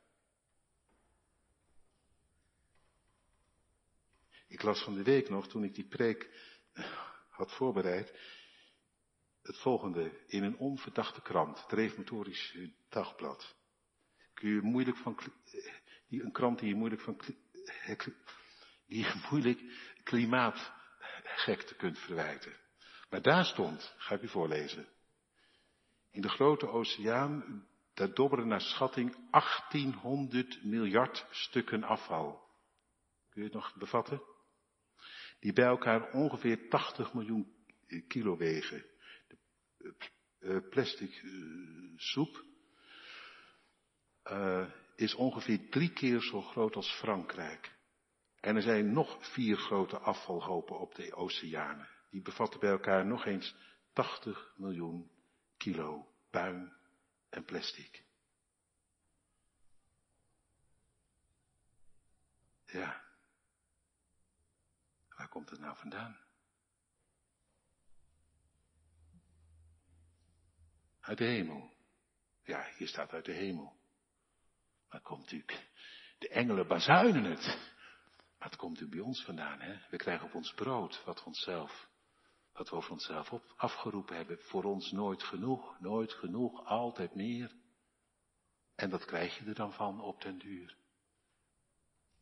Ik 4.48 4.62
las 4.62 4.82
van 4.82 4.94
de 4.94 5.02
week 5.02 5.28
nog, 5.28 5.48
toen 5.48 5.64
ik 5.64 5.74
die 5.74 5.88
preek 5.88 6.30
had 7.38 7.52
voorbereid, 7.52 8.18
het 9.42 9.58
volgende 9.58 10.24
in 10.26 10.42
een 10.42 10.58
onverdachte 10.58 11.22
krant, 11.22 11.62
het 11.62 11.72
Reformatorisch 11.72 12.58
Dagblad. 12.88 13.56
Kun 14.32 14.48
je 14.48 14.60
moeilijk 14.60 14.96
van, 14.96 15.18
die, 16.08 16.22
een 16.22 16.32
krant 16.32 16.58
die 16.58 16.68
je 16.68 16.74
moeilijk 16.74 17.02
van, 17.02 17.20
die 18.87 18.99
je 18.99 19.26
moeilijk 19.30 19.61
klimaatgekte 20.03 21.74
kunt 21.76 21.99
verwijten. 21.99 22.57
Maar 23.11 23.22
daar 23.22 23.45
stond, 23.45 23.95
ga 23.97 24.14
ik 24.14 24.22
u 24.22 24.28
voorlezen. 24.28 24.89
In 26.11 26.20
de 26.20 26.28
grote 26.28 26.68
oceaan, 26.68 27.66
daar 27.95 28.14
dobberen 28.14 28.49
naar 28.49 28.61
schatting 28.61 29.30
1800 29.30 30.64
miljard 30.64 31.26
stukken 31.30 31.82
afval. 31.82 32.43
Kun 33.30 33.43
je 33.43 33.49
het 33.49 33.57
nog 33.57 33.74
bevatten? 33.74 34.22
Die 35.41 35.53
bij 35.53 35.64
elkaar 35.64 36.11
ongeveer 36.12 36.68
80 36.68 37.14
miljoen 37.14 37.55
kilo 38.09 38.37
wegen. 38.37 38.85
De 40.39 40.66
plastic 40.70 41.24
soep 41.97 42.45
is 44.97 45.14
ongeveer 45.14 45.68
drie 45.70 45.93
keer 45.93 46.20
zo 46.20 46.41
groot 46.41 46.76
als 46.76 46.93
Frankrijk. 46.93 47.73
En 48.45 48.57
er 48.57 48.62
zijn 48.62 48.92
nog 48.92 49.32
vier 49.32 49.57
grote 49.57 49.99
afvalhopen 49.99 50.78
op 50.78 50.95
de 50.95 51.14
oceanen. 51.14 51.88
Die 52.11 52.22
bevatten 52.22 52.61
bij 52.61 52.70
elkaar 52.70 53.07
nog 53.07 53.26
eens 53.26 53.57
80 53.92 54.53
miljoen 54.57 55.11
kilo 55.57 56.14
puin 56.30 56.72
en 57.28 57.45
plastic. 57.45 58.05
Ja. 62.66 63.05
Waar 65.09 65.28
komt 65.28 65.51
het 65.51 65.61
nou 65.61 65.76
vandaan? 65.76 66.18
Uit 71.01 71.18
de 71.18 71.24
hemel. 71.24 71.74
Ja, 72.42 72.70
hier 72.76 72.88
staat 72.88 73.12
uit 73.12 73.24
de 73.24 73.32
hemel. 73.32 73.76
Maar 74.90 75.01
komt 75.01 75.20
natuurlijk, 75.20 75.68
de 76.18 76.28
engelen 76.28 76.66
bazuinen 76.66 77.24
het. 77.24 77.73
Het 78.45 78.57
komt 78.57 78.72
natuurlijk 78.72 79.01
bij 79.01 79.09
ons 79.09 79.24
vandaan, 79.24 79.61
hè. 79.61 79.76
We 79.90 79.97
krijgen 79.97 80.26
op 80.26 80.34
ons 80.34 80.53
brood 80.53 81.05
wat 81.05 81.18
we 81.18 81.24
onszelf, 81.24 81.88
wat 82.53 82.70
we 82.70 82.76
over 82.76 82.90
onszelf 82.90 83.32
op, 83.32 83.55
afgeroepen 83.57 84.16
hebben. 84.16 84.38
Voor 84.38 84.64
ons 84.64 84.90
nooit 84.90 85.22
genoeg, 85.22 85.80
nooit 85.80 86.12
genoeg, 86.12 86.64
altijd 86.64 87.14
meer. 87.14 87.53
En 88.74 88.90
dat 88.90 89.05
krijg 89.05 89.38
je 89.38 89.45
er 89.45 89.55
dan 89.55 89.72
van 89.72 90.01
op 90.01 90.22
den 90.22 90.38
duur. 90.38 90.76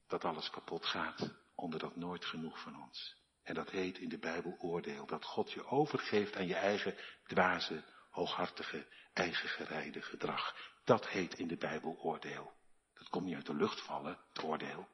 Dat 0.06 0.24
alles 0.24 0.50
kapot 0.50 0.86
gaat 0.86 1.34
onder 1.54 1.78
dat 1.78 1.96
nooit 1.96 2.24
genoeg 2.24 2.60
van 2.60 2.82
ons. 2.82 3.16
En 3.42 3.54
dat 3.54 3.70
heet 3.70 3.98
in 3.98 4.08
de 4.08 4.18
Bijbel 4.18 4.56
oordeel. 4.58 5.06
Dat 5.06 5.24
God 5.24 5.52
je 5.52 5.64
overgeeft 5.64 6.36
aan 6.36 6.46
je 6.46 6.56
eigen 6.56 6.96
dwaze, 7.26 7.84
hooghartige, 8.10 8.86
eigengereide 9.12 10.02
gedrag. 10.02 10.56
Dat 10.84 11.08
heet 11.08 11.34
in 11.38 11.48
de 11.48 11.56
Bijbel 11.56 11.96
oordeel. 11.98 12.52
Dat 12.94 13.08
komt 13.08 13.24
niet 13.24 13.34
uit 13.34 13.46
de 13.46 13.54
lucht 13.54 13.80
vallen, 13.80 14.18
het 14.28 14.42
oordeel. 14.42 14.88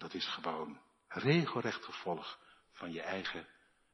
Dat 0.00 0.14
is 0.14 0.26
gewoon 0.26 0.80
regelrecht 1.08 1.84
gevolg 1.84 2.38
van 2.72 2.92
je 2.92 3.02
eigen, 3.02 3.46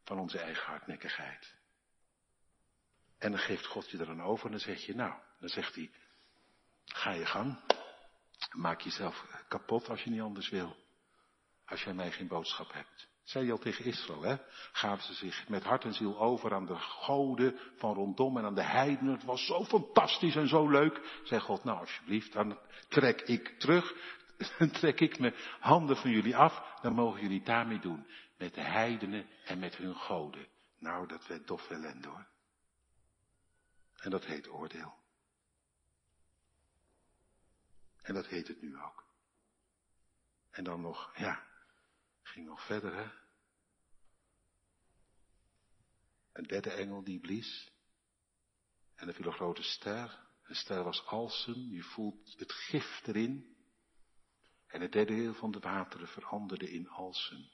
van 0.05 0.19
onze 0.19 0.39
eigen 0.39 0.65
hardnekkigheid. 0.65 1.55
En 3.19 3.31
dan 3.31 3.41
geeft 3.41 3.67
God 3.67 3.91
je 3.91 3.99
er 3.99 4.23
over 4.23 4.45
en 4.45 4.51
dan 4.51 4.61
zeg 4.61 4.85
je, 4.85 4.95
nou, 4.95 5.15
dan 5.41 5.49
zegt 5.49 5.75
hij, 5.75 5.91
ga 6.85 7.11
je 7.11 7.27
gang. 7.27 7.61
Maak 8.53 8.81
jezelf 8.81 9.27
kapot 9.49 9.89
als 9.89 10.03
je 10.03 10.11
niet 10.11 10.21
anders 10.21 10.49
wil. 10.49 10.77
Als 11.65 11.83
jij 11.83 11.95
mij 11.95 12.13
geen 12.13 12.29
boodschap 12.29 12.73
hebt. 12.73 13.09
Zei 13.23 13.45
hij 13.45 13.53
al 13.53 13.59
tegen 13.59 13.85
Israël, 13.85 14.23
hè? 14.23 14.37
Gaven 14.73 15.05
ze 15.05 15.15
zich 15.15 15.49
met 15.49 15.63
hart 15.63 15.85
en 15.85 15.95
ziel 15.95 16.21
over 16.21 16.55
aan 16.55 16.67
de 16.67 16.79
goden 16.79 17.59
van 17.77 17.95
rondom 17.95 18.39
en 18.39 18.45
aan 18.45 18.55
de 18.55 18.63
heidenen. 18.63 19.13
Het 19.13 19.25
was 19.25 19.47
zo 19.47 19.65
fantastisch 19.65 20.37
en 20.37 20.49
zo 20.49 20.69
leuk. 20.69 21.21
Zei 21.25 21.41
God, 21.41 21.65
nou 21.65 21.79
alsjeblieft, 21.79 22.33
dan 22.33 22.59
trek 22.89 23.21
ik 23.21 23.59
terug. 23.59 23.95
Trek 24.73 25.01
ik 25.01 25.19
mijn 25.19 25.35
handen 25.61 25.97
van 25.97 26.11
jullie 26.11 26.37
af. 26.37 26.81
Dan 26.81 26.93
mogen 26.95 27.21
jullie 27.21 27.43
daarmee 27.43 27.79
doen. 27.79 28.07
Met 28.39 28.55
de 28.55 28.61
heidenen 28.63 29.27
en 29.45 29.59
met 29.59 29.77
hun 29.77 29.95
goden. 29.95 30.49
Nou, 30.79 31.07
dat 31.09 31.27
werd 31.27 31.47
dof 31.47 31.71
ellende 31.71 32.09
hoor. 32.09 32.27
En 33.97 34.11
dat 34.11 34.25
heet 34.25 34.49
oordeel. 34.49 34.95
En 38.03 38.15
dat 38.15 38.27
heet 38.27 38.49
het 38.49 38.63
nu 38.63 38.77
ook. 38.79 39.05
En 40.51 40.65
dan 40.65 40.81
nog, 40.81 41.13
ja, 41.17 41.47
Ging 42.27 42.49
nog 42.49 42.67
verder, 42.67 42.95
hè? 42.95 43.11
Een 46.33 46.47
derde 46.47 46.71
engel 46.71 47.05
die 47.05 47.21
blies. 47.21 47.71
En 48.95 49.09
er 49.09 49.15
viel 49.15 49.27
een 49.27 49.33
grote 49.33 49.63
ster. 49.63 50.27
Een 50.43 50.55
ster 50.55 50.83
was 50.83 51.07
alsem. 51.07 51.55
Je 51.55 51.83
voelt 51.83 52.39
het 52.39 52.53
gif 52.53 53.07
erin. 53.07 53.56
En 54.67 54.81
het 54.81 54.93
derde 54.93 55.15
deel 55.15 55.35
van 55.35 55.51
de 55.51 55.59
wateren 55.59 56.09
veranderde 56.09 56.71
in 56.71 56.89
alsem. 56.89 57.51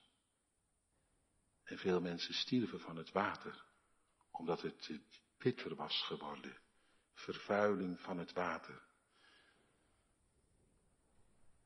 En 1.64 1.78
veel 1.78 2.00
mensen 2.00 2.34
stierven 2.34 2.80
van 2.80 2.96
het 2.96 3.12
water. 3.12 3.64
Omdat 4.30 4.62
het 4.62 5.00
bitter 5.38 5.74
was 5.74 6.02
geworden. 6.02 6.56
Vervuiling 7.14 8.00
van 8.00 8.18
het 8.18 8.32
water. 8.32 8.82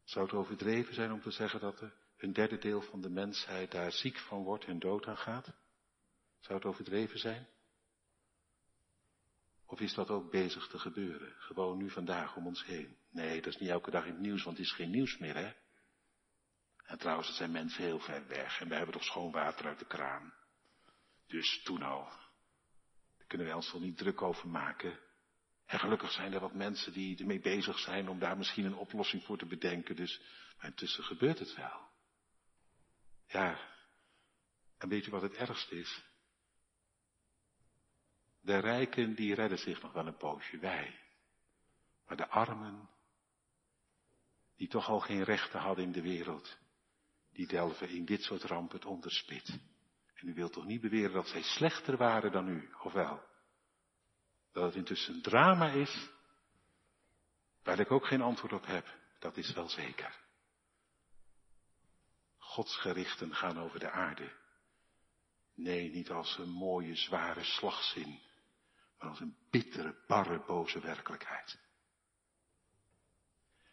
Zou 0.05 0.27
het 0.27 0.35
overdreven 0.35 0.95
zijn 0.95 1.13
om 1.13 1.21
te 1.21 1.31
zeggen 1.31 1.61
dat 1.61 1.83
een 2.17 2.33
derde 2.33 2.59
deel 2.59 2.83
van 2.83 3.01
de 3.01 3.11
mensheid 3.11 3.71
daar 3.71 3.93
ziek 3.93 4.19
van 4.19 4.43
wordt 4.43 4.65
en 4.65 4.79
dood 4.79 5.07
aan 5.07 5.19
gaat? 5.19 5.53
Zou 6.39 6.59
het 6.59 6.65
overdreven 6.67 7.19
zijn? 7.19 7.49
Of 9.67 9.81
is 9.81 9.95
dat 9.95 10.11
ook 10.11 10.31
bezig 10.31 10.67
te 10.67 10.79
gebeuren? 10.79 11.35
Gewoon 11.39 11.77
nu 11.77 11.91
vandaag 11.91 12.37
om 12.37 12.47
ons 12.47 12.65
heen. 12.65 12.97
Nee, 13.11 13.43
dat 13.43 13.55
is 13.55 13.61
niet 13.61 13.71
elke 13.71 13.91
dag 13.91 14.05
in 14.05 14.13
het 14.13 14.21
nieuws, 14.21 14.43
want 14.43 14.57
het 14.57 14.67
is 14.67 14.73
geen 14.73 14.91
nieuws 14.91 15.19
meer, 15.19 15.37
hè? 15.37 15.53
En 16.85 16.99
trouwens, 16.99 17.29
het 17.29 17.37
zijn 17.37 17.51
mensen 17.51 17.83
heel 17.83 17.99
ver 17.99 18.27
weg 18.27 18.61
en 18.61 18.69
we 18.69 18.75
hebben 18.75 18.95
toch 18.95 19.05
schoon 19.05 19.31
water 19.31 19.67
uit 19.67 19.79
de 19.79 19.87
kraan. 19.87 20.35
Dus 21.27 21.63
toen 21.63 21.83
al. 21.83 22.05
Daar 23.17 23.27
kunnen 23.27 23.47
wij 23.47 23.57
ons 23.57 23.73
wel 23.73 23.81
niet 23.81 23.97
druk 23.97 24.23
over 24.23 24.49
maken. 24.49 25.01
En 25.67 25.79
gelukkig 25.79 26.13
zijn 26.13 26.33
er 26.33 26.41
wat 26.41 26.55
mensen 26.55 26.93
die 26.93 27.19
ermee 27.19 27.41
bezig 27.41 27.79
zijn 27.79 28.09
om 28.09 28.19
daar 28.19 28.37
misschien 28.37 28.65
een 28.65 28.77
oplossing 28.77 29.25
voor 29.25 29.39
te 29.39 29.47
bedenken. 29.47 29.97
Dus, 29.97 30.21
maar 30.57 30.67
intussen 30.67 31.05
gebeurt 31.05 31.39
het 31.39 31.55
wel. 31.55 31.89
Ja, 33.27 33.61
en 34.79 34.89
weet 34.89 35.05
je 35.05 35.11
wat 35.11 35.23
het 35.23 35.35
ergste 35.35 35.79
is? 35.79 36.05
De 38.47 38.59
rijken 38.59 39.15
die 39.15 39.35
redden 39.35 39.59
zich 39.59 39.83
nog 39.83 39.93
wel 39.93 40.07
een 40.07 40.17
poosje, 40.17 40.59
wij. 40.59 40.99
Maar 42.07 42.17
de 42.17 42.29
armen, 42.29 42.89
die 44.57 44.69
toch 44.69 44.89
al 44.89 45.01
geen 45.01 45.23
rechten 45.23 45.61
hadden 45.61 45.85
in 45.85 45.93
de 45.93 46.03
wereld, 46.03 46.59
die 47.33 47.47
delven 47.47 47.89
in 47.89 48.05
dit 48.05 48.23
soort 48.23 48.43
rampen 48.43 48.77
het 48.77 48.87
onderspit. 48.87 49.59
En 50.15 50.29
u 50.29 50.35
wilt 50.35 50.53
toch 50.53 50.65
niet 50.65 50.81
beweren 50.81 51.13
dat 51.13 51.29
zij 51.29 51.43
slechter 51.43 51.97
waren 51.97 52.33
dan 52.33 52.49
u, 52.49 52.71
of 52.83 52.93
wel? 52.93 53.23
Dat 54.53 54.65
het 54.65 54.75
intussen 54.75 55.15
een 55.15 55.23
drama 55.23 55.71
is, 55.71 56.11
waar 57.63 57.79
ik 57.79 57.91
ook 57.91 58.07
geen 58.07 58.23
antwoord 58.23 58.53
op 58.53 58.67
heb, 58.67 58.87
dat 59.19 59.37
is 59.37 59.53
wel 59.53 59.69
zeker. 59.69 60.19
Gods 62.37 62.77
gerichten 62.77 63.35
gaan 63.35 63.59
over 63.59 63.79
de 63.79 63.91
aarde. 63.91 64.33
Nee, 65.55 65.91
niet 65.91 66.11
als 66.11 66.39
een 66.39 66.51
mooie, 66.51 66.97
zware 66.97 67.45
slagzin, 67.45 68.25
maar 68.99 69.09
als 69.09 69.21
een 69.21 69.37
bittere, 69.51 70.05
barre, 70.07 70.45
boze 70.47 70.81
werkelijkheid. 70.81 71.59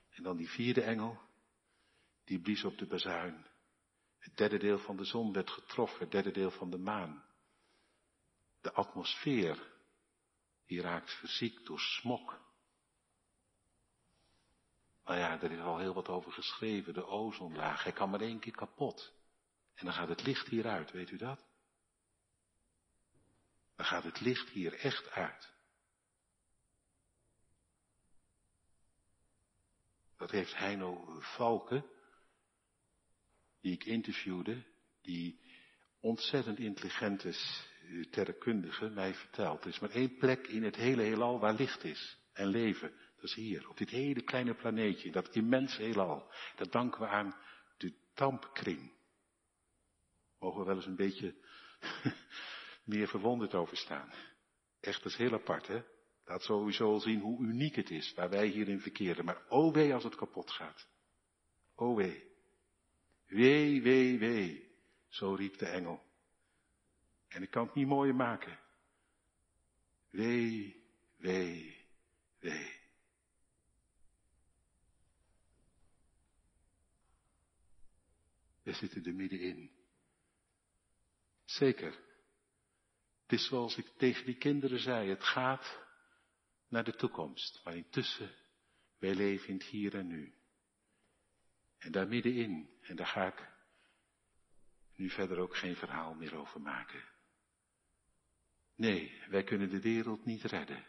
En 0.10 0.24
dan 0.24 0.38
die 0.38 0.50
vierde 0.50 0.82
engel, 0.82 1.22
die 2.24 2.42
blies 2.42 2.64
op 2.64 2.78
de 2.78 2.86
bazuin. 2.86 3.46
Het 4.18 4.38
derde 4.38 4.58
deel 4.58 4.80
van 4.80 4.98
de 4.98 5.06
zon 5.06 5.34
werd 5.34 5.50
getroffen, 5.50 6.00
het 6.00 6.12
derde 6.12 6.32
deel 6.32 6.52
van 6.52 6.70
de 6.70 6.78
maan. 6.78 7.24
De 8.62 8.74
atmosfeer, 8.74 9.72
die 10.66 10.82
raakt 10.82 11.12
verziekt 11.12 11.66
door 11.66 11.80
smok. 11.80 12.42
Nou 15.06 15.20
ja, 15.20 15.42
er 15.42 15.52
is 15.52 15.60
al 15.60 15.78
heel 15.78 15.94
wat 15.94 16.08
over 16.08 16.32
geschreven, 16.32 16.94
de 16.94 17.06
ozonlaag. 17.06 17.84
Hij 17.84 17.92
kan 17.92 18.10
maar 18.10 18.22
één 18.22 18.40
keer 18.40 18.56
kapot. 18.56 19.14
En 19.76 19.86
dan 19.86 19.94
gaat 19.94 20.10
het 20.10 20.24
licht 20.24 20.48
hieruit, 20.48 20.92
weet 20.92 21.10
u 21.10 21.18
dat? 21.18 21.46
Dan 23.76 23.86
gaat 23.86 24.04
het 24.04 24.20
licht 24.20 24.50
hier 24.50 24.74
echt 24.74 25.12
uit. 25.12 25.52
Dat 30.18 30.32
heeft 30.32 30.58
Heino 30.58 31.20
Valken, 31.20 31.86
die 33.62 33.74
ik 33.74 33.86
interviewde, 33.86 34.64
die 35.02 35.40
ontzettend 36.00 36.60
intelligent 36.60 37.26
is, 37.26 37.68
eh, 37.84 38.90
mij 38.90 39.14
verteld. 39.14 39.64
Er 39.64 39.70
is 39.70 39.80
maar 39.80 39.90
één 39.90 40.18
plek 40.18 40.48
in 40.48 40.64
het 40.64 40.76
hele 40.76 41.02
heelal 41.02 41.40
waar 41.40 41.54
licht 41.54 41.84
is 41.84 42.18
en 42.34 42.48
leven. 42.48 42.94
Dat 43.16 43.24
is 43.24 43.34
hier, 43.34 43.70
op 43.70 43.78
dit 43.78 43.90
hele 43.90 44.24
kleine 44.24 44.54
planeetje, 44.56 45.12
dat 45.12 45.36
immense 45.36 45.82
heelal. 45.82 46.32
Dat 46.56 46.72
danken 46.72 47.02
we 47.02 47.08
aan 47.08 47.36
de 47.78 47.94
tampkring. 48.14 48.92
Mogen 50.40 50.60
we 50.60 50.66
wel 50.66 50.76
eens 50.76 50.86
een 50.86 50.96
beetje 50.96 51.36
meer 52.84 53.08
verwonderd 53.08 53.54
over 53.54 53.78
staan. 53.78 54.14
Echt, 54.80 55.04
dat 55.04 55.12
is 55.12 55.18
heel 55.18 55.34
apart, 55.34 55.68
hè? 55.68 55.84
Laat 56.26 56.44
sowieso 56.44 57.00
zien 57.00 57.20
hoe 57.20 57.42
uniek 57.42 57.76
het 57.76 57.90
is 57.90 58.14
waar 58.14 58.30
wij 58.30 58.48
hierin 58.48 58.80
verkeren. 58.80 59.26
Maar 59.26 59.48
oh 59.48 59.74
wee 59.74 59.94
als 59.94 60.04
het 60.04 60.16
kapot 60.16 60.52
gaat. 60.52 60.88
Oh 61.76 61.96
wee. 61.96 62.32
Wee, 63.26 63.82
wee, 63.82 64.20
wee. 64.20 64.72
Zo 65.08 65.34
riep 65.34 65.58
de 65.58 65.66
engel. 65.66 66.04
En 67.28 67.42
ik 67.42 67.50
kan 67.50 67.66
het 67.66 67.76
niet 67.76 67.88
mooier 67.88 68.16
maken. 68.16 68.60
Wee, 70.10 70.84
wee, 71.18 71.86
wee. 72.40 72.82
We 78.64 78.74
zitten 78.74 79.06
er 79.06 79.14
middenin. 79.14 79.72
Zeker. 81.46 82.03
Het 83.34 83.42
is 83.42 83.48
zoals 83.48 83.78
ik 83.78 83.88
tegen 83.98 84.26
die 84.26 84.38
kinderen 84.38 84.80
zei, 84.80 85.10
het 85.10 85.24
gaat 85.24 85.80
naar 86.68 86.84
de 86.84 86.96
toekomst, 86.96 87.62
maar 87.64 87.76
intussen, 87.76 88.36
wij 89.00 89.16
leven 89.16 89.48
in 89.48 89.54
het 89.54 89.64
hier 89.64 89.96
en 89.96 90.08
nu. 90.08 90.34
En 91.78 91.92
daar 91.92 92.08
middenin, 92.08 92.70
en 92.82 92.96
daar 92.96 93.08
ga 93.08 93.28
ik 93.28 93.48
nu 94.96 95.10
verder 95.10 95.38
ook 95.38 95.56
geen 95.56 95.76
verhaal 95.76 96.14
meer 96.14 96.36
over 96.36 96.62
maken. 96.62 97.04
Nee, 98.76 99.22
wij 99.30 99.44
kunnen 99.44 99.70
de 99.70 99.82
wereld 99.82 100.26
niet 100.26 100.44
redden. 100.44 100.86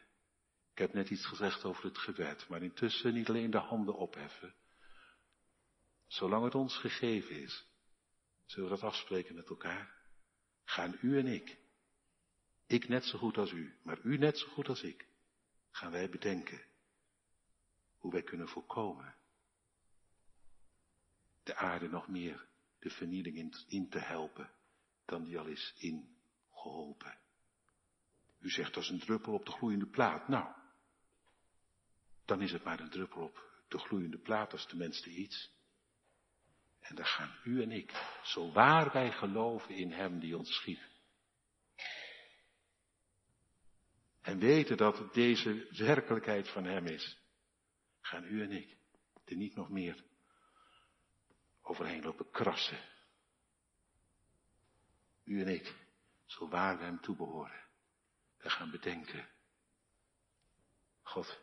Ik 0.72 0.78
heb 0.78 0.92
net 0.92 1.10
iets 1.10 1.26
gezegd 1.26 1.64
over 1.64 1.84
het 1.84 1.98
gebed, 1.98 2.48
maar 2.48 2.62
intussen 2.62 3.14
niet 3.14 3.28
alleen 3.28 3.50
de 3.50 3.58
handen 3.58 3.96
opheffen. 3.96 4.54
Zolang 6.06 6.44
het 6.44 6.54
ons 6.54 6.76
gegeven 6.76 7.40
is, 7.40 7.66
zullen 8.44 8.68
we 8.70 8.74
dat 8.74 8.90
afspreken 8.90 9.34
met 9.34 9.48
elkaar? 9.48 9.94
Gaan 10.64 10.98
u 11.00 11.18
en 11.18 11.26
ik, 11.26 11.62
ik 12.66 12.88
net 12.88 13.04
zo 13.04 13.18
goed 13.18 13.36
als 13.36 13.50
u, 13.50 13.78
maar 13.82 14.00
u 14.02 14.16
net 14.18 14.38
zo 14.38 14.46
goed 14.48 14.68
als 14.68 14.82
ik, 14.82 15.06
gaan 15.70 15.90
wij 15.90 16.08
bedenken 16.08 16.62
hoe 17.98 18.12
wij 18.12 18.22
kunnen 18.22 18.48
voorkomen 18.48 19.14
de 21.44 21.56
aarde 21.56 21.88
nog 21.88 22.08
meer 22.08 22.46
de 22.78 22.90
vernieling 22.90 23.52
in, 23.66 23.88
te 23.88 23.98
helpen 23.98 24.50
dan 25.04 25.24
die 25.24 25.38
al 25.38 25.46
is 25.46 25.74
ingeholpen. 25.76 27.18
U 28.40 28.50
zegt 28.50 28.76
is 28.76 28.88
een 28.88 28.98
druppel 28.98 29.32
op 29.32 29.44
de 29.44 29.50
gloeiende 29.50 29.86
plaat. 29.86 30.28
Nou, 30.28 30.54
dan 32.24 32.40
is 32.40 32.52
het 32.52 32.64
maar 32.64 32.80
een 32.80 32.90
druppel 32.90 33.22
op 33.22 33.64
de 33.68 33.78
gloeiende 33.78 34.18
plaat 34.18 34.52
als 34.52 34.66
tenminste 34.66 35.10
iets. 35.10 35.52
En 36.80 36.94
dan 36.94 37.06
gaan 37.06 37.36
u 37.44 37.62
en 37.62 37.70
ik, 37.70 38.18
zo 38.22 38.52
waar 38.52 38.92
wij 38.92 39.12
geloven 39.12 39.74
in 39.74 39.92
Hem 39.92 40.18
die 40.18 40.38
ons 40.38 40.54
schiep. 40.54 40.80
En 44.24 44.38
weten 44.38 44.76
dat 44.76 45.14
deze 45.14 45.66
werkelijkheid 45.70 46.48
van 46.48 46.64
Hem 46.64 46.86
is, 46.86 47.18
gaan 48.00 48.24
u 48.24 48.42
en 48.42 48.52
ik 48.52 48.76
er 49.24 49.36
niet 49.36 49.54
nog 49.54 49.68
meer 49.68 50.04
overheen 51.62 52.02
lopen 52.02 52.30
krassen. 52.30 52.78
U 55.24 55.40
en 55.40 55.48
ik, 55.48 55.74
zo 56.24 56.48
waar 56.48 56.78
we 56.78 56.84
Hem 56.84 57.00
toebehoren 57.00 57.62
we 58.44 58.50
gaan 58.50 58.70
bedenken. 58.70 59.28
God, 61.02 61.40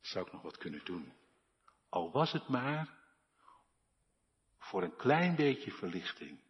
zou 0.00 0.26
ik 0.26 0.32
nog 0.32 0.42
wat 0.42 0.56
kunnen 0.56 0.84
doen? 0.84 1.12
Al 1.88 2.10
was 2.10 2.32
het 2.32 2.48
maar 2.48 2.98
voor 4.58 4.82
een 4.82 4.96
klein 4.96 5.36
beetje 5.36 5.72
verlichting. 5.72 6.40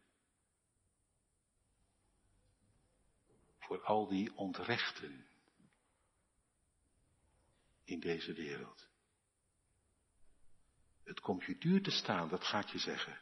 Voor 3.67 3.83
al 3.83 4.07
die 4.07 4.35
ontrechten 4.35 5.27
in 7.83 7.99
deze 7.99 8.33
wereld. 8.33 8.87
Het 11.03 11.19
komt 11.19 11.43
je 11.43 11.57
duur 11.57 11.83
te 11.83 11.91
staan, 11.91 12.29
dat 12.29 12.43
gaat 12.43 12.69
je 12.69 12.77
zeggen. 12.77 13.19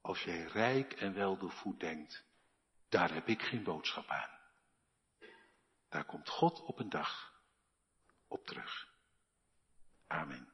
Als 0.00 0.22
jij 0.22 0.42
rijk 0.42 0.92
en 0.92 1.14
weldoorvoed 1.14 1.80
denkt, 1.80 2.24
daar 2.88 3.12
heb 3.12 3.28
ik 3.28 3.42
geen 3.42 3.62
boodschap 3.62 4.08
aan. 4.08 4.38
Daar 5.88 6.04
komt 6.04 6.28
God 6.28 6.60
op 6.60 6.78
een 6.78 6.90
dag 6.90 7.40
op 8.28 8.46
terug. 8.46 8.88
Amen. 10.06 10.53